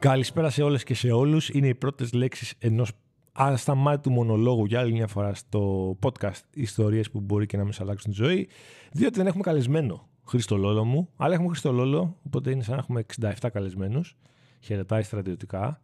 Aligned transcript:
Καλησπέρα 0.00 0.50
σε 0.50 0.62
όλες 0.62 0.84
και 0.84 0.94
σε 0.94 1.10
όλους. 1.10 1.48
Είναι 1.48 1.68
οι 1.68 1.74
πρώτες 1.74 2.12
λέξεις 2.12 2.54
ενός 2.58 2.92
ασταμάτητου 3.32 4.10
μονολόγου 4.10 4.64
για 4.64 4.80
άλλη 4.80 4.92
μια 4.92 5.06
φορά 5.06 5.34
στο 5.34 5.96
podcast 6.02 6.40
Ιστορίες 6.54 7.10
που 7.10 7.20
μπορεί 7.20 7.46
και 7.46 7.56
να 7.56 7.64
μας 7.64 7.80
αλλάξουν 7.80 8.10
τη 8.10 8.16
ζωή. 8.16 8.48
Διότι 8.92 9.16
δεν 9.16 9.26
έχουμε 9.26 9.42
καλεσμένο 9.42 10.08
Χρήστο 10.26 10.56
Λόλο 10.56 10.84
μου, 10.84 11.08
αλλά 11.16 11.34
έχουμε 11.34 11.48
Χρήστο 11.48 11.72
Λόλο, 11.72 12.16
οπότε 12.26 12.50
είναι 12.50 12.62
σαν 12.62 12.74
να 12.74 12.80
έχουμε 12.80 13.04
67 13.20 13.48
καλεσμένους. 13.52 14.16
Χαιρετάει 14.60 15.02
στρατιωτικά. 15.02 15.80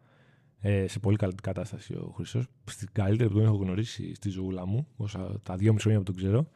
Ε, 0.59 0.87
σε 0.87 0.99
πολύ 0.99 1.17
καλή 1.17 1.35
κατάσταση 1.43 1.93
ο 1.93 2.13
Χρήστος. 2.15 2.45
Στην 2.65 2.87
καλύτερη 2.91 3.29
που 3.29 3.35
τον 3.35 3.45
έχω 3.45 3.55
γνωρίσει 3.55 4.15
στη 4.15 4.29
ζωούλα 4.29 4.65
μου, 4.65 4.87
όσα 4.95 5.39
τα 5.43 5.55
δύο 5.55 5.73
μισή 5.73 5.83
χρόνια 5.83 6.03
που 6.03 6.11
τον 6.11 6.15
ξέρω. 6.15 6.47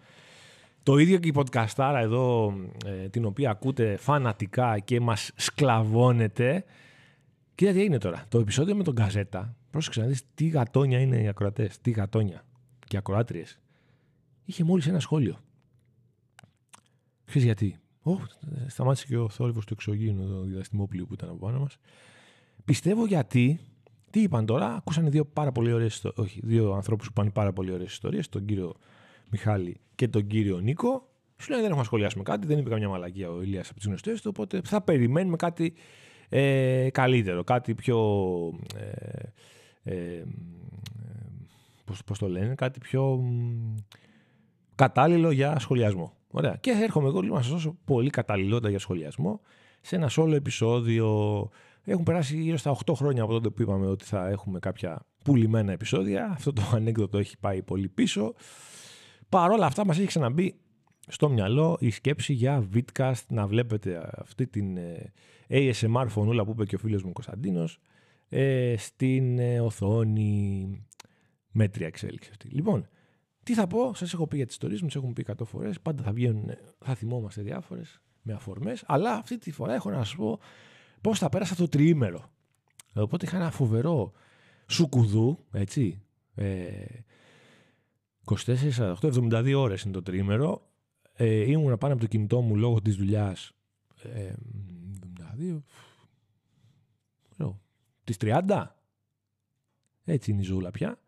Το 0.83 0.97
ίδιο 0.97 1.17
και 1.17 1.27
η 1.27 1.33
podcastάρα 1.35 1.99
εδώ, 2.01 2.53
ε, 2.85 3.09
την 3.09 3.25
οποία 3.25 3.49
ακούτε 3.49 3.97
φανατικά 3.97 4.79
και 4.79 4.99
μας 4.99 5.31
σκλαβώνετε. 5.35 6.65
Κοίτα 7.59 7.71
τι 7.71 7.79
έγινε 7.79 7.97
τώρα. 7.97 8.25
Το 8.29 8.39
επεισόδιο 8.39 8.75
με 8.75 8.83
τον 8.83 8.95
Καζέτα, 8.95 9.55
πρόσεξε 9.69 10.01
να 10.01 10.07
δεις 10.07 10.21
τι 10.33 10.47
γατόνια 10.47 10.99
είναι 10.99 11.21
οι 11.21 11.27
ακροατές, 11.27 11.79
τι 11.81 11.91
γατόνια 11.91 12.45
και 12.87 12.97
ακροάτριες. 12.97 13.59
Είχε 14.45 14.63
μόλις 14.63 14.87
ένα 14.87 14.99
σχόλιο. 14.99 15.39
Ξέρεις 17.25 17.43
γιατί; 17.43 17.79
Oh, 18.03 18.17
σταμάτησε 18.67 19.05
και 19.05 19.17
ο 19.17 19.29
θόρυβος 19.29 19.65
του 19.65 19.73
εξωγήινου, 19.73 20.27
το 20.27 20.41
διαστημόπλιο 20.41 21.05
που 21.05 21.13
ήταν 21.13 21.29
από 21.29 21.37
πάνω 21.37 21.59
μας. 21.59 21.77
Πιστεύω 22.65 23.05
γιατί, 23.05 23.59
τι 24.09 24.21
είπαν 24.21 24.45
τώρα, 24.45 24.75
ακούσαν 24.75 25.09
δύο 25.09 25.25
πάρα 25.25 25.51
πολύ 25.51 25.71
ωραίες, 25.71 26.05
όχι, 26.15 26.39
δύο 26.43 26.73
ανθρώπους 26.73 27.07
που 27.07 27.13
πάνε 27.13 27.29
πάρα 27.29 27.53
πολύ 27.53 27.71
ωραίες 27.71 27.91
ιστορίες, 27.91 28.29
τον 28.29 28.45
κύριο 28.45 28.75
Μιχάλη 29.29 29.79
και 29.95 30.07
τον 30.07 30.27
κύριο 30.27 30.59
Νίκο. 30.59 31.07
Σου 31.37 31.49
λένε 31.49 31.61
δεν 31.61 31.71
έχουμε 31.71 31.85
σχολιάσουμε 31.85 32.23
κάτι, 32.23 32.47
δεν 32.47 32.57
είπε 32.57 32.69
καμιά 32.69 32.89
μαλακία 32.89 33.29
ο 33.29 33.41
Ηλίας 33.41 33.69
από 33.69 33.77
τις 33.77 33.87
γνωστές 33.87 34.21
του, 34.21 34.29
οπότε 34.33 34.61
θα 34.63 34.81
περιμένουμε 34.81 35.35
κάτι 35.35 35.73
ε, 36.29 36.89
καλύτερο, 36.91 37.43
κάτι 37.43 37.75
πιο. 37.75 37.99
Ε, 38.75 39.93
ε, 39.93 40.23
πώς, 41.85 42.03
πώς 42.03 42.19
το 42.19 42.29
λένε, 42.29 42.55
κάτι 42.55 42.79
πιο 42.79 43.23
κατάλληλο 44.75 45.31
για 45.31 45.59
σχολιασμό. 45.59 46.13
Ωραία. 46.31 46.57
Και 46.59 46.71
έρχομαι 46.71 47.07
εγώ 47.07 47.21
λίγο 47.21 47.35
να 47.35 47.41
σας 47.41 47.51
δώσω 47.51 47.77
πολύ 47.85 48.09
καταλληλότητα 48.09 48.69
για 48.69 48.79
σχολιασμό 48.79 49.41
σε 49.81 49.95
ένα 49.95 50.09
όλο 50.17 50.35
επεισόδιο. 50.35 51.49
Έχουν 51.83 52.03
περάσει 52.03 52.41
γύρω 52.41 52.57
στα 52.57 52.77
8 52.85 52.93
χρόνια 52.95 53.23
από 53.23 53.31
τότε 53.31 53.49
που 53.49 53.61
είπαμε 53.61 53.87
ότι 53.87 54.05
θα 54.05 54.27
έχουμε 54.27 54.59
κάποια 54.59 55.05
πουλημένα 55.23 55.71
επεισόδια. 55.71 56.29
Αυτό 56.31 56.53
το 56.53 56.61
ανέκδοτο 56.75 57.17
έχει 57.17 57.37
πάει 57.37 57.61
πολύ 57.61 57.87
πίσω. 57.87 58.33
Παρ' 59.29 59.51
όλα 59.51 59.65
αυτά 59.65 59.85
μας 59.85 59.97
έχει 59.97 60.07
ξαναμπεί 60.07 60.59
στο 61.11 61.29
μυαλό 61.29 61.77
η 61.79 61.89
σκέψη 61.89 62.33
για 62.33 62.69
Vidcast 62.73 63.25
να 63.27 63.47
βλέπετε 63.47 64.09
αυτή 64.17 64.47
την 64.47 64.77
ε, 64.77 65.11
ASMR 65.49 66.05
φωνούλα 66.07 66.45
που 66.45 66.51
είπε 66.51 66.65
και 66.65 66.75
ο 66.75 66.77
φίλος 66.77 67.03
μου 67.03 67.11
Κωνσταντίνος 67.11 67.79
ε, 68.29 68.75
στην 68.77 69.39
ε, 69.39 69.59
οθόνη 69.59 70.87
μέτρια 71.51 71.87
εξέλιξη 71.87 72.29
αυτή. 72.31 72.47
Λοιπόν, 72.47 72.87
τι 73.43 73.53
θα 73.53 73.67
πω, 73.67 73.93
σας 73.93 74.13
έχω 74.13 74.27
πει 74.27 74.35
για 74.35 74.45
τις 74.45 74.53
ιστορίες 74.53 74.81
μου, 74.81 74.87
τις 74.87 74.95
έχουμε 74.95 75.13
πει 75.13 75.25
100 75.27 75.45
φορές, 75.45 75.81
πάντα 75.81 76.03
θα 76.03 76.11
βγαίνουν, 76.11 76.51
θα 76.79 76.95
θυμόμαστε 76.95 77.41
διάφορες 77.41 78.01
με 78.21 78.33
αφορμές, 78.33 78.83
αλλά 78.87 79.13
αυτή 79.13 79.37
τη 79.37 79.51
φορά 79.51 79.73
έχω 79.73 79.89
να 79.89 80.03
σας 80.03 80.15
πω 80.15 80.39
πώς 81.01 81.19
θα 81.19 81.29
πέρασα 81.29 81.55
το 81.55 81.67
τριήμερο. 81.67 82.31
Οπότε 82.93 83.25
είχα 83.25 83.37
ένα 83.37 83.51
φοβερό 83.51 84.11
σουκουδού, 84.67 85.45
έτσι, 85.51 86.01
ε, 86.35 86.69
24, 88.25 88.95
72 89.01 89.53
ώρες 89.55 89.81
είναι 89.81 89.93
το 89.93 90.01
τρίμερο. 90.01 90.68
Ε, 91.21 91.51
ήμουν 91.51 91.77
πάνω 91.77 91.93
από 91.93 92.01
το 92.01 92.07
κινητό 92.07 92.41
μου 92.41 92.55
λόγω 92.55 92.81
της 92.81 92.95
δουλειάς. 92.95 93.51
Ε, 94.03 94.33
72, 95.37 95.61
τις 98.03 98.17
30. 98.17 98.75
Έτσι 100.05 100.31
είναι 100.31 100.41
η 100.41 100.43
ζούλα 100.43 100.71
πια. 100.71 100.99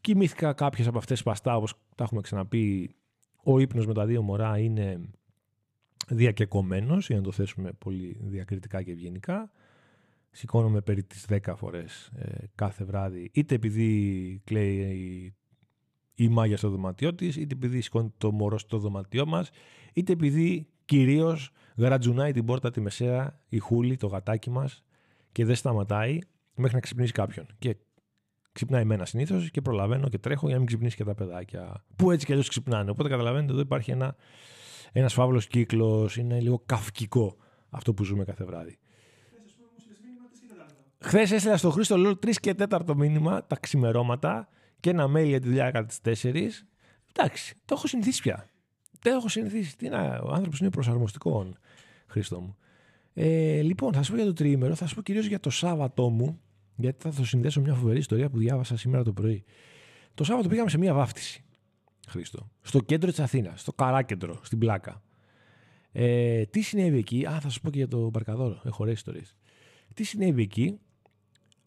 Κοιμήθηκα 0.00 0.52
κάποιες 0.52 0.86
από 0.86 0.98
αυτές 0.98 1.18
σπαστά, 1.18 1.56
όπως 1.56 1.74
τα 1.94 2.04
έχουμε 2.04 2.20
ξαναπεί. 2.20 2.94
Ο 3.44 3.58
ύπνος 3.58 3.86
με 3.86 3.94
τα 3.94 4.06
δύο 4.06 4.22
μωρά 4.22 4.58
είναι 4.58 5.00
διακεκομένος, 6.08 7.06
για 7.06 7.16
να 7.16 7.22
το 7.22 7.32
θέσουμε 7.32 7.72
πολύ 7.72 8.16
διακριτικά 8.20 8.82
και 8.82 8.90
ευγενικά. 8.90 9.50
Σηκώνομαι 10.30 10.80
περί 10.80 11.02
τις 11.02 11.26
10 11.28 11.54
φορές 11.56 12.10
ε, 12.16 12.44
κάθε 12.54 12.84
βράδυ, 12.84 13.30
είτε 13.32 13.54
επειδή 13.54 14.40
κλαίει 14.44 15.34
η 16.14 16.28
μάγια 16.28 16.56
στο 16.56 16.68
δωμάτιό 16.68 17.14
της, 17.14 17.36
είτε 17.36 17.54
επειδή 17.54 17.80
σηκώνει 17.80 18.12
το 18.18 18.32
μωρό 18.32 18.58
στο 18.58 18.78
δωμάτιό 18.78 19.26
μας, 19.26 19.50
είτε 19.92 20.12
επειδή 20.12 20.66
κυρίως 20.84 21.50
γρατζουνάει 21.76 22.32
την 22.32 22.44
πόρτα 22.44 22.70
τη 22.70 22.80
μεσαία 22.80 23.40
η 23.48 23.58
χούλη, 23.58 23.96
το 23.96 24.06
γατάκι 24.06 24.50
μας 24.50 24.84
και 25.32 25.44
δεν 25.44 25.54
σταματάει 25.54 26.18
μέχρι 26.54 26.74
να 26.74 26.80
ξυπνήσει 26.80 27.12
κάποιον. 27.12 27.46
Και 27.58 27.76
ξυπνάει 28.52 28.82
εμένα 28.82 29.04
συνήθως 29.04 29.50
και 29.50 29.60
προλαβαίνω 29.60 30.08
και 30.08 30.18
τρέχω 30.18 30.44
για 30.44 30.52
να 30.52 30.58
μην 30.58 30.66
ξυπνήσει 30.66 30.96
και 30.96 31.04
τα 31.04 31.14
παιδάκια. 31.14 31.84
Που 31.96 32.10
έτσι 32.10 32.26
κι 32.26 32.32
αλλιώς 32.32 32.48
ξυπνάνε. 32.48 32.90
Οπότε 32.90 33.08
καταλαβαίνετε 33.08 33.52
εδώ 33.52 33.60
υπάρχει 33.60 33.90
ένα 33.90 34.16
ένας 34.92 35.12
φαύλος 35.12 35.46
κύκλος, 35.46 36.16
είναι 36.16 36.40
λίγο 36.40 36.62
καυκικό 36.66 37.36
αυτό 37.70 37.94
που 37.94 38.04
ζούμε 38.04 38.24
κάθε 38.24 38.44
βράδυ. 38.44 38.78
Χθες 40.98 41.30
έστειλα 41.30 41.56
στο 41.56 41.70
Χρήστο 41.70 41.96
Λόλ 41.96 42.16
3 42.26 42.30
και 42.40 42.54
4 42.58 42.94
μήνυμα 42.96 43.46
τα 43.46 43.56
ξημερώματα 43.56 44.48
και 44.82 44.90
ένα 44.90 45.04
mail 45.04 45.26
για 45.26 45.40
τη 45.40 45.46
δουλειά 45.46 45.70
κατά 45.70 45.86
τι 45.86 46.10
4. 46.22 46.46
Εντάξει, 47.12 47.54
το 47.64 47.74
έχω 47.76 47.86
συνηθίσει 47.86 48.22
πια. 48.22 48.48
Δεν 49.00 49.16
έχω 49.16 49.28
συνηθίσει. 49.28 49.76
Τι 49.76 49.88
να, 49.88 50.18
ο 50.18 50.32
άνθρωπος 50.32 50.60
είναι 50.60 50.70
προσαρμοστικός, 50.70 51.52
Χρήστο 52.06 52.40
μου. 52.40 52.56
Ε, 53.14 53.60
λοιπόν, 53.62 53.92
θα 53.92 54.02
σα 54.02 54.10
πω 54.10 54.16
για 54.16 54.26
το 54.26 54.32
τριήμερο, 54.32 54.74
θα 54.74 54.86
σα 54.86 54.94
πω 54.94 55.02
κυρίως 55.02 55.26
για 55.26 55.40
το 55.40 55.50
Σάββατό 55.50 56.08
μου, 56.10 56.40
γιατί 56.76 57.02
θα 57.02 57.12
το 57.12 57.24
συνδέσω 57.24 57.60
μια 57.60 57.74
φοβερή 57.74 57.98
ιστορία 57.98 58.30
που 58.30 58.38
διάβασα 58.38 58.76
σήμερα 58.76 59.02
το 59.02 59.12
πρωί. 59.12 59.44
Το 60.14 60.24
Σάββατο 60.24 60.48
πήγαμε 60.48 60.70
σε 60.70 60.78
μια 60.78 60.94
βάφτιση. 60.94 61.44
Χρήστο. 62.08 62.50
Στο 62.62 62.80
κέντρο 62.80 63.10
της 63.10 63.20
Αθήνας, 63.20 63.60
στο 63.60 63.72
καράκεντρο, 63.72 64.40
στην 64.42 64.58
πλάκα. 64.58 65.02
Ε, 65.92 66.44
τι 66.44 66.60
συνέβη 66.60 66.98
εκεί, 66.98 67.26
Α, 67.26 67.40
θα 67.40 67.48
σας 67.48 67.60
πω 67.60 67.70
και 67.70 67.78
για 67.78 67.88
το 67.88 68.10
Παρκαδόρο. 68.10 68.60
Έχω 68.64 68.76
ωραίες 68.82 68.96
ιστορίες. 68.96 69.36
Τι 69.94 70.04
συνέβη 70.04 70.42
εκεί, 70.42 70.78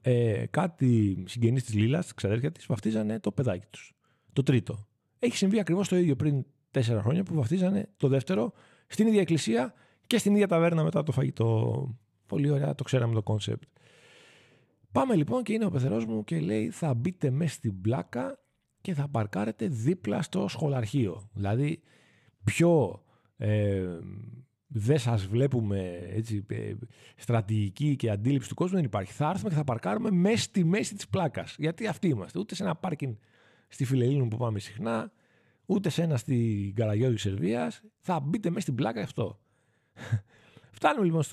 ε, 0.08 0.46
κάτι 0.50 1.24
συγγενείς 1.28 1.64
της 1.64 1.74
Λίλας, 1.74 2.04
της 2.04 2.14
ξαδέρφια 2.14 2.52
της, 2.52 2.66
βαφτίζανε 2.66 3.20
το 3.20 3.32
παιδάκι 3.32 3.66
τους. 3.70 3.94
Το 4.34 4.44
τρίτο. 4.44 4.88
Έχει 5.20 5.38
συμβεί 5.38 5.60
ακριβώς 5.60 5.88
το 5.88 5.96
ίδιο 5.96 6.16
πριν 6.16 6.46
τέσσερα 6.72 7.02
χρόνια 7.02 7.24
που 7.24 7.34
βαφτίζανε 7.34 7.90
το 7.98 8.08
δεύτερο 8.08 8.54
στην 8.88 9.08
ίδια 9.08 9.22
εκκλησία 9.22 9.74
και 10.08 10.18
στην 10.18 10.34
ίδια 10.34 10.48
ταβέρνα 10.48 10.84
μετά 10.84 11.04
το 11.04 11.12
φαγητό. 11.12 11.90
Πολύ 12.26 12.50
ωραία, 12.50 12.76
το 12.76 12.84
ξέραμε 12.84 13.14
το 13.14 13.24
concept. 13.24 13.64
Πάμε 14.92 15.16
λοιπόν 15.16 15.44
και 15.44 15.54
είναι 15.54 15.66
ο 15.66 15.70
πεθερός 15.70 16.06
μου 16.06 16.24
και 16.24 16.40
λέει 16.40 16.70
θα 16.70 16.94
μπείτε 16.94 17.30
μέσα 17.30 17.54
στην 17.54 17.82
Πλάκα 17.82 18.40
και 18.82 18.94
θα 18.94 19.08
παρκάρετε 19.08 19.68
δίπλα 19.68 20.22
στο 20.22 20.48
σχολαρχείο. 20.48 21.30
Δηλαδή 21.34 21.82
πιο 22.44 23.02
ε, 23.38 23.88
δεν 24.78 25.00
σας 25.00 25.26
βλέπουμε 25.26 26.10
έτσι, 26.10 26.46
ε, 26.48 26.74
στρατηγική 27.16 27.96
και 27.96 28.10
αντίληψη 28.10 28.50
του 28.50 28.56
κόσμου 28.56 28.76
δεν 28.76 28.86
υπάρχει. 28.86 29.12
Θα 29.12 29.30
έρθουμε 29.30 29.50
και 29.50 29.56
θα 29.56 29.64
παρκάρουμε 29.64 30.12
μέσα 30.12 30.38
στη 30.38 30.64
μέση 30.64 30.96
της 30.96 31.08
πλάκας. 31.08 31.56
Γιατί 31.58 31.88
αυτοί 31.88 32.08
είμαστε. 32.08 32.40
Ούτε 32.40 32.56
σε 32.56 32.64
ένα 32.64 32.76
πάρκινγκ 32.76 33.14
στη 33.68 33.86
Φιλελίνου 33.86 34.28
που 34.28 34.38
πάμε 34.38 34.60
συχνά, 34.60 35.12
ούτε 35.66 35.90
σε 35.90 36.04
ένα 36.04 36.18
στην 36.18 36.76
Καραγιώδη 36.76 37.18
Σερβίας. 37.18 37.82
Θα 38.00 38.20
μπείτε 38.20 38.50
μέσα 38.50 38.62
στην 38.62 38.76
πλάκα 38.76 39.02
αυτό. 39.02 39.40
Φτάνουμε 40.78 41.06
λοιπόν 41.06 41.24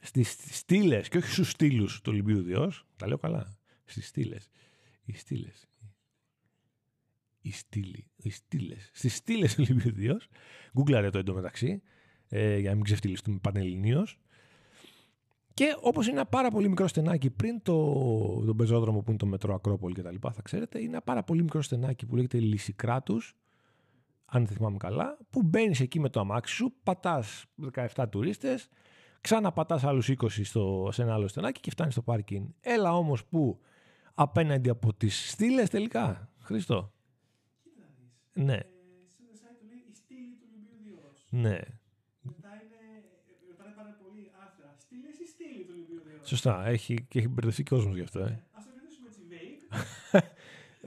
στις 0.00 0.36
στήλες 0.50 1.08
και 1.08 1.18
όχι 1.18 1.30
στους 1.30 1.50
στήλους 1.50 2.00
του 2.00 2.10
Ολυμπίου 2.12 2.42
Διός. 2.42 2.86
Τα 2.96 3.06
λέω 3.06 3.18
καλά. 3.18 3.56
Στις 3.84 4.06
στήλες. 4.06 4.48
Οι 5.04 5.12
στήλες 5.12 5.68
οι 7.48 7.52
στήλοι, 7.52 8.06
οι 8.16 8.30
στήλες, 8.30 8.90
στις 8.92 9.14
στήλες 9.16 9.54
του 9.54 9.62
Λιμπιουδίος. 9.62 10.28
Γκούγκλαρε 10.72 11.10
το 11.10 11.18
εντωμεταξύ, 11.18 11.82
ε, 12.28 12.58
για 12.58 12.68
να 12.68 12.74
μην 12.74 12.84
ξεφτυλιστούμε 12.84 13.38
πανελληνίως. 13.42 14.18
Και 15.54 15.76
όπως 15.80 16.06
είναι 16.06 16.16
ένα 16.16 16.26
πάρα 16.26 16.50
πολύ 16.50 16.68
μικρό 16.68 16.86
στενάκι 16.86 17.30
πριν 17.30 17.62
το, 17.62 17.74
τον 18.46 18.56
πεζόδρομο 18.56 18.98
που 18.98 19.08
είναι 19.08 19.18
το 19.18 19.26
μετρό 19.26 19.54
Ακρόπολη 19.54 19.94
και 19.94 20.02
τα 20.02 20.10
λοιπά, 20.10 20.32
θα 20.32 20.42
ξέρετε, 20.42 20.78
είναι 20.78 20.88
ένα 20.88 21.02
πάρα 21.02 21.22
πολύ 21.24 21.42
μικρό 21.42 21.62
στενάκι 21.62 22.06
που 22.06 22.16
λέγεται 22.16 22.38
Λυσικράτους, 22.38 23.36
αν 24.24 24.46
δεν 24.46 24.56
θυμάμαι 24.56 24.76
καλά, 24.76 25.18
που 25.30 25.42
μπαίνεις 25.42 25.80
εκεί 25.80 26.00
με 26.00 26.08
το 26.08 26.20
αμάξι 26.20 26.54
σου, 26.54 26.74
πατάς 26.82 27.44
17 27.94 28.04
τουρίστες, 28.10 28.68
ξαναπατάς 29.20 29.84
άλλους 29.84 30.08
20 30.08 30.44
στο, 30.44 30.88
σε 30.92 31.02
ένα 31.02 31.14
άλλο 31.14 31.28
στενάκι 31.28 31.60
και 31.60 31.70
φτάνεις 31.70 31.92
στο 31.92 32.02
πάρκινγκ. 32.02 32.46
Έλα 32.60 32.96
όμως 32.96 33.24
που 33.24 33.60
απέναντι 34.14 34.68
από 34.68 34.94
τις 34.94 35.30
στήλες 35.30 35.68
τελικά, 35.68 36.30
Χριστό, 36.38 36.92
ναι. 38.44 38.54
Ε, 38.54 38.66
σε 39.14 39.20
ένα 39.22 39.34
site 39.42 39.62
λέει 39.68 39.82
η 39.90 39.94
στήλη 39.94 40.34
του 40.40 40.46
Ολυμπίου 40.54 40.98
Ναι. 41.44 41.58
Μετά 42.22 42.50
είναι, 42.62 42.80
ρωτάνε 43.50 43.72
πάρα 43.76 43.92
πολύ 44.02 44.24
άθρα. 44.44 44.74
Στήλη 44.78 45.10
ή 45.24 45.26
στήλη 45.32 45.64
του 45.64 45.72
Ολυμπίου 45.74 46.00
Σωστά. 46.22 46.66
Έχει, 46.66 46.94
και 47.08 47.18
έχει 47.18 47.28
μπερδευτεί 47.28 47.62
κόσμος 47.62 47.94
γι' 47.94 48.06
αυτό. 48.08 48.20
Ε. 48.20 48.24
Ναι. 48.24 48.42
Ας 48.52 48.64
το 48.64 48.70
κρατήσουμε 48.74 49.08
έτσι 49.08 49.22
vague. 49.30 50.20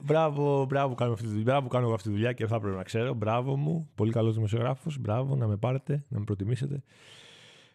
μπράβο, 0.10 0.66
μπράβο 0.66 0.90
που 0.90 0.96
κάνω 0.96 1.14
αυτή 1.14 1.26
τη 1.26 1.32
δουλειά. 1.32 1.46
Μπράβο 1.46 1.68
κάνω 1.68 1.86
εγώ 1.86 1.94
αυτή 1.94 2.08
τη 2.08 2.14
δουλειά 2.14 2.34
και 2.34 2.48
θα 2.48 2.60
πρέπει 2.60 2.76
να 2.76 2.84
ξέρω. 2.84 3.14
Μπράβο 3.14 3.56
μου. 3.58 3.90
Πολύ 3.96 4.12
καλός 4.12 4.36
δημοσιογράφος. 4.36 4.98
Μπράβο 4.98 5.36
να 5.36 5.48
με 5.48 5.58
πάρετε, 5.58 6.06
να 6.10 6.20
με 6.20 6.26
προτιμήσετε. 6.26 6.84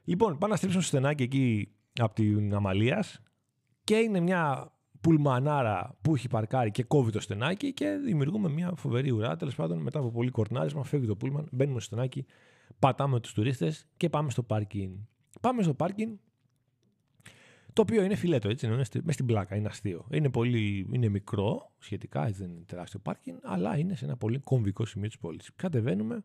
Λοιπόν, 0.04 0.38
πάμε 0.38 0.50
να 0.50 0.56
στρίψουμε 0.56 0.82
στο 0.82 0.96
στενάκι 0.96 1.22
εκεί 1.22 1.72
από 1.98 2.14
την 2.14 2.54
Αμαλίας 2.54 3.22
και 3.84 3.96
είναι 3.96 4.20
μια 4.20 4.72
πουλμανάρα 5.00 5.96
που 6.02 6.14
έχει 6.14 6.28
παρκάρει 6.28 6.70
και 6.70 6.82
κόβει 6.82 7.10
το 7.10 7.20
στενάκι 7.20 7.72
και 7.72 7.90
δημιουργούμε 8.04 8.48
μια 8.48 8.72
φοβερή 8.76 9.10
ουρά. 9.10 9.36
Τέλος 9.36 9.54
πάντων, 9.54 9.78
μετά 9.78 9.98
από 9.98 10.10
πολύ 10.10 10.30
κορνάρισμα, 10.30 10.84
φεύγει 10.84 11.06
το 11.06 11.16
πούλμαν, 11.16 11.48
μπαίνουμε 11.52 11.80
στο 11.80 11.94
στενάκι, 11.94 12.26
πατάμε 12.78 13.20
τους 13.20 13.32
τουρίστες 13.32 13.86
και 13.96 14.08
πάμε 14.08 14.30
στο 14.30 14.42
πάρκινγκ. 14.42 14.94
Πάμε 15.40 15.62
στο 15.62 15.74
πάρκινγκ, 15.74 16.16
το 17.76 17.82
οποίο 17.82 18.02
είναι 18.02 18.14
φιλέτο, 18.14 18.48
έτσι, 18.48 18.66
είναι 18.66 18.76
μέσα 18.76 18.90
στην 19.08 19.26
πλάκα, 19.26 19.56
είναι 19.56 19.68
αστείο. 19.68 20.06
Είναι, 20.10 20.30
πολύ, 20.30 20.88
είναι 20.92 21.08
μικρό 21.08 21.72
σχετικά, 21.78 22.26
έτσι 22.26 22.42
δεν 22.42 22.50
είναι 22.50 22.64
τεράστιο 22.66 23.00
πάρκινγκ, 23.00 23.38
αλλά 23.42 23.78
είναι 23.78 23.94
σε 23.94 24.04
ένα 24.04 24.16
πολύ 24.16 24.38
κομβικό 24.38 24.84
σημείο 24.84 25.08
της 25.08 25.18
πόλης. 25.18 25.50
Κατεβαίνουμε, 25.56 26.24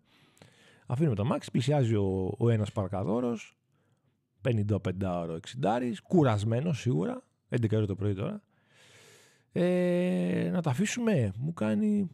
αφήνουμε 0.86 1.16
το 1.16 1.26
μάξι, 1.26 1.52
πλησιάζει 1.52 1.96
ο, 1.96 2.36
ο 2.38 2.50
ένας 2.50 2.72
παρκαδόρος, 2.72 3.58
55 4.42 4.78
ώρο 5.04 5.40
60, 5.62 5.94
κουρασμένος 6.08 6.80
σίγουρα, 6.80 7.24
11 7.50 7.76
ώρα 7.76 7.86
το 7.86 7.96
πρωί 7.96 8.14
τώρα. 8.14 8.44
Ε, 9.52 10.50
να 10.52 10.62
τα 10.62 10.70
αφήσουμε, 10.70 11.34
μου 11.38 11.54
κάνει. 11.54 12.10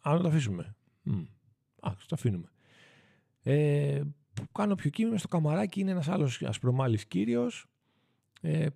Αν 0.00 0.16
να 0.16 0.20
τα 0.20 0.28
αφήσουμε. 0.28 0.76
Α, 1.80 1.90
το 2.06 2.14
αφήνουμε. 2.14 2.48
Ε, 3.42 4.00
κάνω 4.52 4.74
πιο 4.74 4.90
κείμενο 4.90 5.16
στο 5.16 5.28
καμαράκι, 5.28 5.80
είναι 5.80 5.90
ένας 5.90 6.08
άλλος 6.08 6.42
ασπρομάλης 6.42 7.06
κύριος. 7.06 7.66
Ε, 8.40 8.66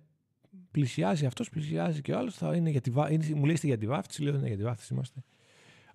πλησιάζει 0.71 1.25
αυτός, 1.25 1.49
πλησιάζει 1.49 2.01
και 2.01 2.13
ο 2.13 2.17
άλλος. 2.17 2.35
Θα 2.35 2.55
είναι 2.55 2.69
για 2.69 2.81
τη, 2.81 2.91
είναι, 3.09 3.35
μου 3.35 3.45
λέει 3.45 3.57
για 3.61 3.77
τη 3.77 3.87
βάφτιση, 3.87 4.23
λέω 4.23 4.35
είναι 4.35 4.47
για 4.47 4.57
τη 4.57 4.63
βάφτιση 4.63 4.93
είμαστε. 4.93 5.23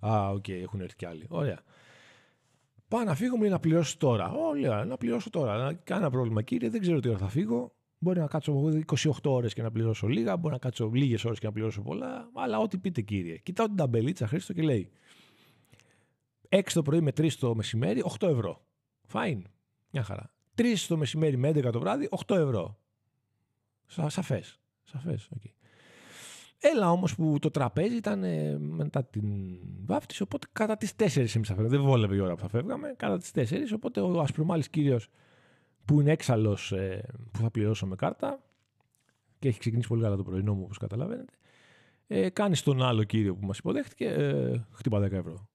Α, 0.06 0.28
OK, 0.28 0.44
okay, 0.48 0.60
έχουν 0.62 0.80
έρθει 0.80 0.96
κι 0.96 1.06
άλλοι. 1.06 1.26
Ωραία. 1.28 1.60
Πάω 2.88 3.04
να 3.04 3.14
φύγω, 3.14 3.34
μου 3.36 3.42
λέει 3.42 3.50
να 3.50 3.60
πληρώσει 3.60 3.98
τώρα. 3.98 4.30
Ω, 4.30 4.54
λέω, 4.54 4.84
να 4.84 4.96
πληρώσω 4.96 5.30
τώρα. 5.30 5.74
Κάνα 5.74 6.10
πρόβλημα, 6.10 6.42
κύριε, 6.42 6.70
δεν 6.70 6.80
ξέρω 6.80 7.00
τι 7.00 7.08
ώρα 7.08 7.18
θα 7.18 7.28
φύγω. 7.28 7.72
Μπορεί 8.02 8.20
να 8.20 8.26
κάτσω 8.26 8.68
28 8.86 9.10
ώρες 9.24 9.54
και 9.54 9.62
να 9.62 9.70
πληρώσω 9.70 10.06
λίγα, 10.06 10.36
μπορεί 10.36 10.52
να 10.52 10.60
κάτσω 10.60 10.90
λίγες 10.92 11.24
ώρες 11.24 11.38
και 11.38 11.46
να 11.46 11.52
πληρώσω 11.52 11.82
πολλά, 11.82 12.30
αλλά 12.34 12.58
ό,τι 12.58 12.78
πείτε, 12.78 13.00
κύριε. 13.00 13.36
Κοιτάω 13.36 13.66
την 13.66 13.76
ταμπελίτσα 13.76 14.26
Χρήστο 14.26 14.52
και 14.52 14.62
λέει 14.62 14.90
6 16.48 16.60
το 16.72 16.82
πρωί 16.82 17.00
με 17.00 17.10
3 17.16 17.32
το 17.32 17.54
μεσημέρι, 17.54 18.02
8 18.18 18.28
ευρώ. 18.28 18.64
Fine. 19.06 19.46
Μια 19.90 20.02
χαρά. 20.02 20.32
3 20.54 20.62
το 20.88 20.96
μεσημέρι 20.96 21.36
με 21.36 21.48
11 21.48 21.72
το 21.72 21.80
βράδυ, 21.80 22.08
8 22.26 22.36
ευρώ. 22.36 22.78
Σα, 23.86 24.08
Σαφές. 24.08 24.60
Σαφές. 24.82 25.28
Okay. 25.34 25.50
Έλα 26.58 26.90
όμως 26.90 27.14
που 27.14 27.38
το 27.40 27.50
τραπέζι 27.50 27.96
ήταν 27.96 28.24
ε, 28.24 28.58
μετά 28.58 29.04
την 29.04 29.26
βάφτιση, 29.84 30.22
οπότε 30.22 30.46
κατά 30.52 30.76
τις 30.76 30.92
4 30.96 31.16
εμεί 31.16 31.26
θα 31.26 31.54
φεύγαμε. 31.54 31.68
Δεν 31.68 31.82
βόλευε 31.82 32.16
η 32.16 32.18
ώρα 32.18 32.34
που 32.34 32.40
θα 32.40 32.48
φεύγαμε. 32.48 32.94
Κατά 32.96 33.18
τις 33.18 33.30
4, 33.34 33.74
οπότε 33.74 34.00
ο 34.00 34.20
ασπρομάλης 34.20 34.68
κύριος 34.68 35.08
που 35.84 36.00
είναι 36.00 36.10
έξαλλος 36.10 36.72
ε, 36.72 37.04
που 37.30 37.40
θα 37.40 37.50
πληρώσω 37.50 37.86
με 37.86 37.96
κάρτα 37.96 38.40
και 39.38 39.48
έχει 39.48 39.58
ξεκινήσει 39.58 39.88
πολύ 39.88 40.02
καλά 40.02 40.16
το 40.16 40.22
πρωινό 40.22 40.54
μου, 40.54 40.62
όπως 40.64 40.78
καταλαβαίνετε. 40.78 41.32
Ε, 42.06 42.28
κάνει 42.30 42.56
τον 42.56 42.82
άλλο 42.82 43.04
κύριο 43.04 43.34
που 43.34 43.46
μας 43.46 43.58
υποδέχτηκε, 43.58 44.04
ε, 44.04 44.64
χτύπα 44.72 44.98
10 44.98 45.12
ευρώ. 45.12 45.46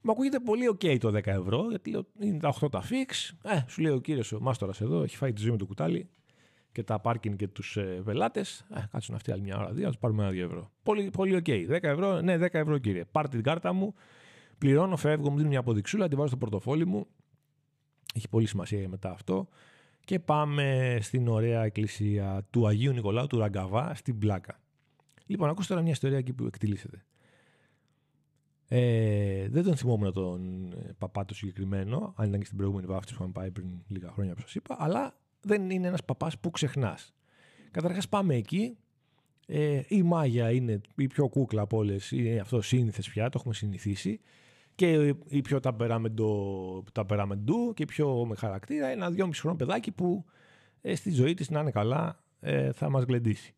Μου 0.00 0.12
ακούγεται 0.12 0.38
πολύ 0.40 0.68
OK 0.72 0.98
το 0.98 1.08
10 1.08 1.26
ευρώ, 1.26 1.66
γιατί 1.68 1.90
λέω, 1.90 2.06
είναι 2.20 2.38
τα 2.38 2.54
8 2.60 2.70
τα 2.70 2.82
fix. 2.82 3.34
Ε, 3.42 3.60
σου 3.68 3.80
λέει 3.82 3.92
ο 3.92 4.00
κύριος 4.00 4.32
ο 4.32 4.40
Μάστορας 4.40 4.80
εδώ, 4.80 5.02
έχει 5.02 5.16
φάει 5.16 5.32
τη 5.32 5.40
ζωή 5.40 5.50
με 5.50 5.56
το 5.56 5.66
κουτάλι 5.66 6.08
και 6.72 6.82
τα 6.82 7.00
πάρκινγκ 7.00 7.36
και 7.36 7.48
τους 7.48 7.76
ε, 7.76 8.02
πελάτες. 8.04 8.66
Ε, 8.74 8.80
κάτσουν 8.90 9.14
αυτοί 9.14 9.32
άλλη 9.32 9.42
μια 9.42 9.58
ώρα, 9.58 9.72
δύο, 9.72 9.88
ας 9.88 9.98
πάρουμε 9.98 10.22
ένα 10.22 10.32
2 10.32 10.36
ευρώ. 10.36 10.70
Πολύ, 10.82 11.10
πολύ 11.10 11.42
OK. 11.46 11.70
10 11.70 11.82
ευρώ, 11.82 12.20
ναι, 12.20 12.36
10 12.36 12.46
ευρώ 12.50 12.78
κύριε. 12.78 13.04
Πάρτε 13.04 13.36
την 13.36 13.44
κάρτα 13.44 13.72
μου, 13.72 13.94
πληρώνω, 14.58 14.96
φεύγω, 14.96 15.30
μου 15.30 15.36
δίνει 15.36 15.48
μια 15.48 15.58
αποδειξούλα, 15.58 16.08
την 16.08 16.16
βάζω 16.16 16.28
στο 16.28 16.36
πορτοφόλι 16.36 16.86
μου. 16.86 17.06
Έχει 18.16 18.28
πολύ 18.28 18.46
σημασία 18.46 18.88
μετά 18.88 19.10
αυτό. 19.10 19.48
Και 20.04 20.18
πάμε 20.18 20.98
στην 21.00 21.28
ωραία 21.28 21.64
εκκλησία 21.64 22.46
του 22.50 22.66
Αγίου 22.66 22.92
Νικολάου 22.92 23.26
του 23.26 23.38
Ραγκαβά 23.38 23.94
στην 23.94 24.18
Πλάκα. 24.18 24.60
Λοιπόν, 25.26 25.48
ακούστε 25.48 25.68
τώρα 25.68 25.82
μια 25.82 25.92
ιστορία 25.92 26.18
εκεί 26.18 26.32
που 26.32 26.46
εκτιλήσεται. 26.46 27.04
Ε, 28.68 29.48
δεν 29.48 29.64
τον 29.64 29.76
θυμόμουν 29.76 30.12
τον 30.12 30.72
ε, 30.72 30.94
παπά 30.98 31.24
το 31.24 31.34
συγκεκριμένο, 31.34 32.14
αν 32.16 32.28
ήταν 32.28 32.38
και 32.38 32.44
στην 32.44 32.56
προηγούμενη 32.56 32.86
βάφτιση 32.86 33.14
που 33.14 33.22
είχαμε 33.22 33.32
πάει 33.32 33.50
πριν 33.50 33.66
λίγα 33.86 34.10
χρόνια 34.10 34.34
που 34.34 34.40
σας 34.40 34.54
είπα, 34.54 34.76
αλλά 34.78 35.16
δεν 35.40 35.70
είναι 35.70 35.86
ένας 35.86 36.04
παπάς 36.04 36.38
που 36.38 36.50
ξεχνάς. 36.50 37.14
Καταρχάς 37.70 38.08
πάμε 38.08 38.34
εκεί. 38.34 38.76
Ε, 39.46 39.80
η 39.88 40.02
Μάγια 40.02 40.50
είναι 40.50 40.80
η 40.96 41.06
πιο 41.06 41.28
κούκλα 41.28 41.62
από 41.62 41.76
όλες. 41.76 42.10
Είναι 42.10 42.38
αυτός 42.40 42.66
σύνηθες 42.66 43.08
πια, 43.08 43.28
το 43.28 43.36
έχουμε 43.38 43.54
συνηθίσει. 43.54 44.20
Και 44.76 45.14
η 45.28 45.40
πιο 45.40 45.60
ταπεραμεντού 46.92 47.72
και 47.74 47.82
η 47.82 47.86
πιο 47.86 48.24
με 48.26 48.36
χαρακτήρα. 48.36 48.86
Ένα 48.86 49.10
δυόμιση 49.10 49.40
χρόνο 49.40 49.56
παιδάκι 49.56 49.92
που 49.92 50.24
ε, 50.80 50.94
στη 50.94 51.10
ζωή 51.10 51.34
της 51.34 51.50
να 51.50 51.60
είναι 51.60 51.70
καλά 51.70 52.22
ε, 52.40 52.72
θα 52.72 52.88
μας 52.88 53.04
γλεντήσει. 53.04 53.54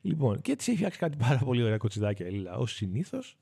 Λοιπόν, 0.00 0.40
και 0.40 0.56
τη 0.56 0.64
έχει 0.68 0.76
φτιάξει 0.76 0.98
κάτι 0.98 1.16
πάρα 1.16 1.38
πολύ 1.38 1.62
ωραία 1.62 1.76
κοτσιδάκια 1.76 2.26
η 2.26 2.30
Λίλα, 2.30 2.56
ως 2.56 2.72
συνήθως. 2.72 3.38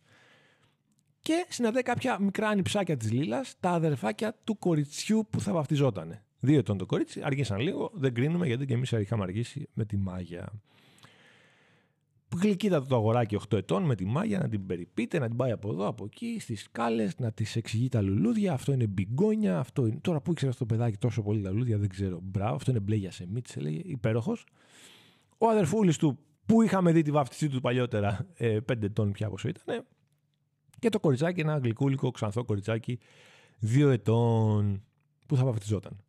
Και 1.20 1.46
συναντάει 1.48 1.82
κάποια 1.82 2.20
μικρά 2.20 2.48
ανυψάκια 2.48 2.96
της 2.96 3.12
Λίλας, 3.12 3.56
τα 3.60 3.70
αδερφάκια 3.70 4.36
του 4.44 4.58
κοριτσιού 4.58 5.26
που 5.30 5.40
θα 5.40 5.52
βαφτιζότανε. 5.52 6.22
Δύο 6.40 6.58
ετών 6.58 6.78
το 6.78 6.86
κορίτσι, 6.86 7.20
αργήσαν 7.24 7.60
λίγο, 7.60 7.90
δεν 7.94 8.14
κρίνουμε 8.14 8.46
γιατί 8.46 8.66
και 8.66 8.74
εμείς 8.74 8.92
είχαμε 8.92 9.22
αργήσει 9.22 9.68
με 9.72 9.84
τη 9.84 9.96
μάγια. 9.96 10.52
Γλυκύτατο 12.36 12.86
το 12.86 12.96
αγοράκι 12.96 13.36
8 13.48 13.56
ετών 13.56 13.82
με 13.82 13.94
τη 13.94 14.04
μάγια 14.04 14.38
να 14.38 14.48
την 14.48 14.66
περιπείτε, 14.66 15.18
να 15.18 15.26
την 15.26 15.36
πάει 15.36 15.50
από 15.50 15.70
εδώ, 15.70 15.86
από 15.86 16.04
εκεί, 16.04 16.36
στις 16.40 16.62
σκάλες, 16.62 17.18
να 17.18 17.32
της 17.32 17.56
εξηγεί 17.56 17.88
τα 17.88 18.02
λουλούδια. 18.02 18.52
Αυτό 18.52 18.72
είναι 18.72 18.86
μπιγκόνια. 18.86 19.58
Αυτό 19.58 19.86
είναι... 19.86 19.98
Τώρα 20.00 20.20
που 20.20 20.30
ήξερα 20.30 20.50
αυτό 20.50 20.66
το 20.66 20.74
παιδάκι 20.74 20.96
τόσο 20.96 21.22
πολύ 21.22 21.42
τα 21.42 21.50
λουλούδια, 21.50 21.78
δεν 21.78 21.88
ξέρω. 21.88 22.20
Μπράβο, 22.22 22.54
αυτό 22.54 22.70
είναι 22.70 22.80
μπλε 22.80 22.94
για 22.94 23.10
σε 23.10 23.26
λέγε, 23.60 23.80
υπέροχος. 23.84 24.46
Ο 25.38 25.48
αδερφούλης 25.48 25.96
του, 25.96 26.18
που 26.46 26.62
είχαμε 26.62 26.92
δει 26.92 27.02
τη 27.02 27.10
βάφτισή 27.10 27.48
του 27.48 27.60
παλιότερα, 27.60 28.26
5 28.38 28.38
ε, 28.38 28.60
ετών 28.66 29.12
πια 29.12 29.28
πόσο 29.28 29.48
ήταν. 29.48 29.86
Και 30.78 30.88
το 30.88 31.00
κοριτσάκι, 31.00 31.40
ένα 31.40 31.58
γλυκούλικο 31.58 32.10
ξανθό 32.10 32.44
κοριτσάκι, 32.44 32.98
2 33.62 33.88
ετών, 33.90 34.82
που 35.26 35.36
θα 35.36 35.44
βαφτιζόταν. 35.44 36.04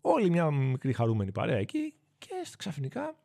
Όλη 0.00 0.30
μια 0.30 0.50
μικρή 0.50 0.92
χαρούμενη 0.92 1.32
παρέα 1.32 1.56
εκεί 1.56 1.94
και 2.18 2.34
ξαφνικά 2.56 3.16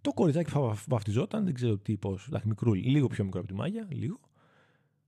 το 0.00 0.12
κοριτσάκι 0.12 0.50
που 0.50 0.76
βαφτιζόταν, 0.88 1.44
δεν 1.44 1.54
ξέρω 1.54 1.78
τι, 1.78 1.96
πώς, 1.96 2.28
μικρού, 2.44 2.74
λίγο 2.74 3.06
πιο 3.06 3.24
μικρό 3.24 3.40
από 3.40 3.48
τη 3.48 3.54
μάγια, 3.54 3.86
λίγο, 3.90 4.20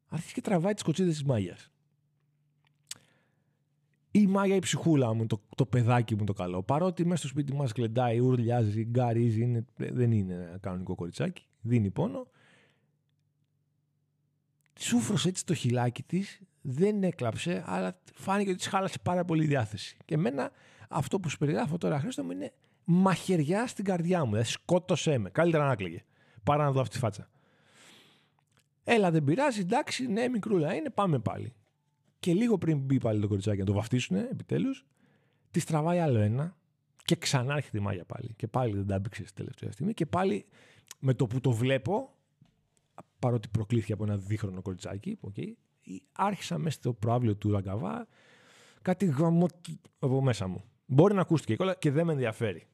αρχίζει 0.09 0.33
και 0.35 0.41
τραβάει 0.41 0.75
τις 0.75 0.83
κοτσίδες 0.83 1.13
της 1.13 1.25
μάγιας. 1.25 1.71
Η 4.11 4.27
μάγια 4.27 4.57
η 4.57 4.59
ψυχούλα 4.59 5.15
μου, 5.15 5.27
το, 5.27 5.43
το 5.57 5.67
παιδάκι 5.67 6.15
μου 6.15 6.25
το 6.25 6.33
καλό. 6.33 6.63
Παρότι 6.63 7.05
μέσα 7.05 7.17
στο 7.17 7.29
σπίτι 7.29 7.53
μας 7.53 7.73
κλεντάει, 7.73 8.19
ουρλιάζει, 8.19 8.85
γκαρίζει, 8.85 9.43
είναι, 9.43 9.65
δεν 9.77 10.13
είναι 10.13 10.35
ένα 10.35 10.59
κανονικό 10.59 10.95
κοριτσάκι, 10.95 11.47
δίνει 11.61 11.91
πόνο. 11.91 12.27
Σούφρωσε 14.79 15.29
έτσι 15.29 15.47
το 15.47 15.55
χιλάκι 15.55 16.03
της, 16.03 16.41
δεν 16.61 17.03
έκλαψε, 17.03 17.63
αλλά 17.67 18.01
φάνηκε 18.15 18.49
ότι 18.51 18.59
της 18.59 18.67
χάλασε 18.67 18.99
πάρα 19.03 19.25
πολύ 19.25 19.45
η 19.45 19.47
διάθεση. 19.47 19.97
Και 20.05 20.15
εμένα 20.15 20.51
αυτό 20.89 21.21
που 21.21 21.29
σου 21.29 21.39
περιγράφω 21.39 21.79
τώρα, 21.79 22.01
Χρήστο 22.01 22.25
μου, 22.25 22.31
είναι 22.31 22.53
μαχαιριά 22.85 23.67
στην 23.67 23.85
καρδιά 23.85 24.25
μου. 24.25 24.31
Δηλαδή, 24.31 24.49
σκότωσέ 24.49 25.19
με. 25.19 25.31
Καλύτερα 25.31 25.67
να 25.67 25.77
κλαίγε. 25.77 26.05
Παρά 26.45 26.65
να 26.65 26.73
δω 26.73 26.81
αυτή 26.81 26.95
τη 26.95 26.99
φάτσα. 26.99 27.31
Έλα, 28.85 29.11
δεν 29.11 29.25
πειράζει, 29.25 29.61
εντάξει, 29.61 30.07
ναι, 30.07 30.29
μικρούλα 30.29 30.75
είναι, 30.75 30.91
πάμε 30.91 31.19
πάλι. 31.19 31.53
Και 32.19 32.35
λίγο 32.35 32.59
πριν 32.59 32.79
μπει 32.79 32.99
πάλι 32.99 33.21
το 33.21 33.29
κοριτσάκι 33.29 33.59
να 33.59 33.65
το 33.65 33.73
βαφτίσουν, 33.73 34.17
επιτέλους, 34.17 34.87
τη 35.51 35.65
τραβάει 35.65 35.99
άλλο 35.99 36.19
ένα 36.19 36.57
και 37.05 37.17
ξανά 37.17 37.55
έρχεται 37.55 37.79
η 37.79 37.81
μάγια 37.81 38.05
πάλι. 38.05 38.35
Και 38.37 38.47
πάλι 38.47 38.75
δεν 38.75 38.87
τα 38.87 38.95
έμπηξε 38.95 39.27
στη 39.27 39.35
τελευταία 39.35 39.73
στιγμή. 39.73 39.95
Και 39.95 40.07
πάλι 40.07 40.47
με 40.99 41.15
το 41.15 41.27
που 41.27 41.41
το 41.41 41.53
βλέπω, 41.53 42.15
παρότι 43.19 43.49
προκλήθηκε 43.49 43.93
από 43.93 44.05
ένα 44.05 44.17
δίχρονο 44.17 44.63
κοριτσάκι, 44.63 45.19
okay, 45.23 45.53
άρχισα 46.13 46.59
μέσα 46.59 46.77
στο 46.79 46.93
προάβλιο 46.93 47.37
του 47.37 47.51
Ραγκαβά 47.51 48.07
κάτι 48.83 49.07
γαμμό 49.07 49.47
από 49.99 50.23
μέσα 50.23 50.47
μου. 50.47 50.65
Μπορεί 50.87 51.15
να 51.15 51.21
ακούστηκε 51.21 51.57
και 51.57 51.77
και 51.79 51.91
δεν 51.91 52.07
με 52.07 52.13
ενδιαφέρει. 52.13 52.67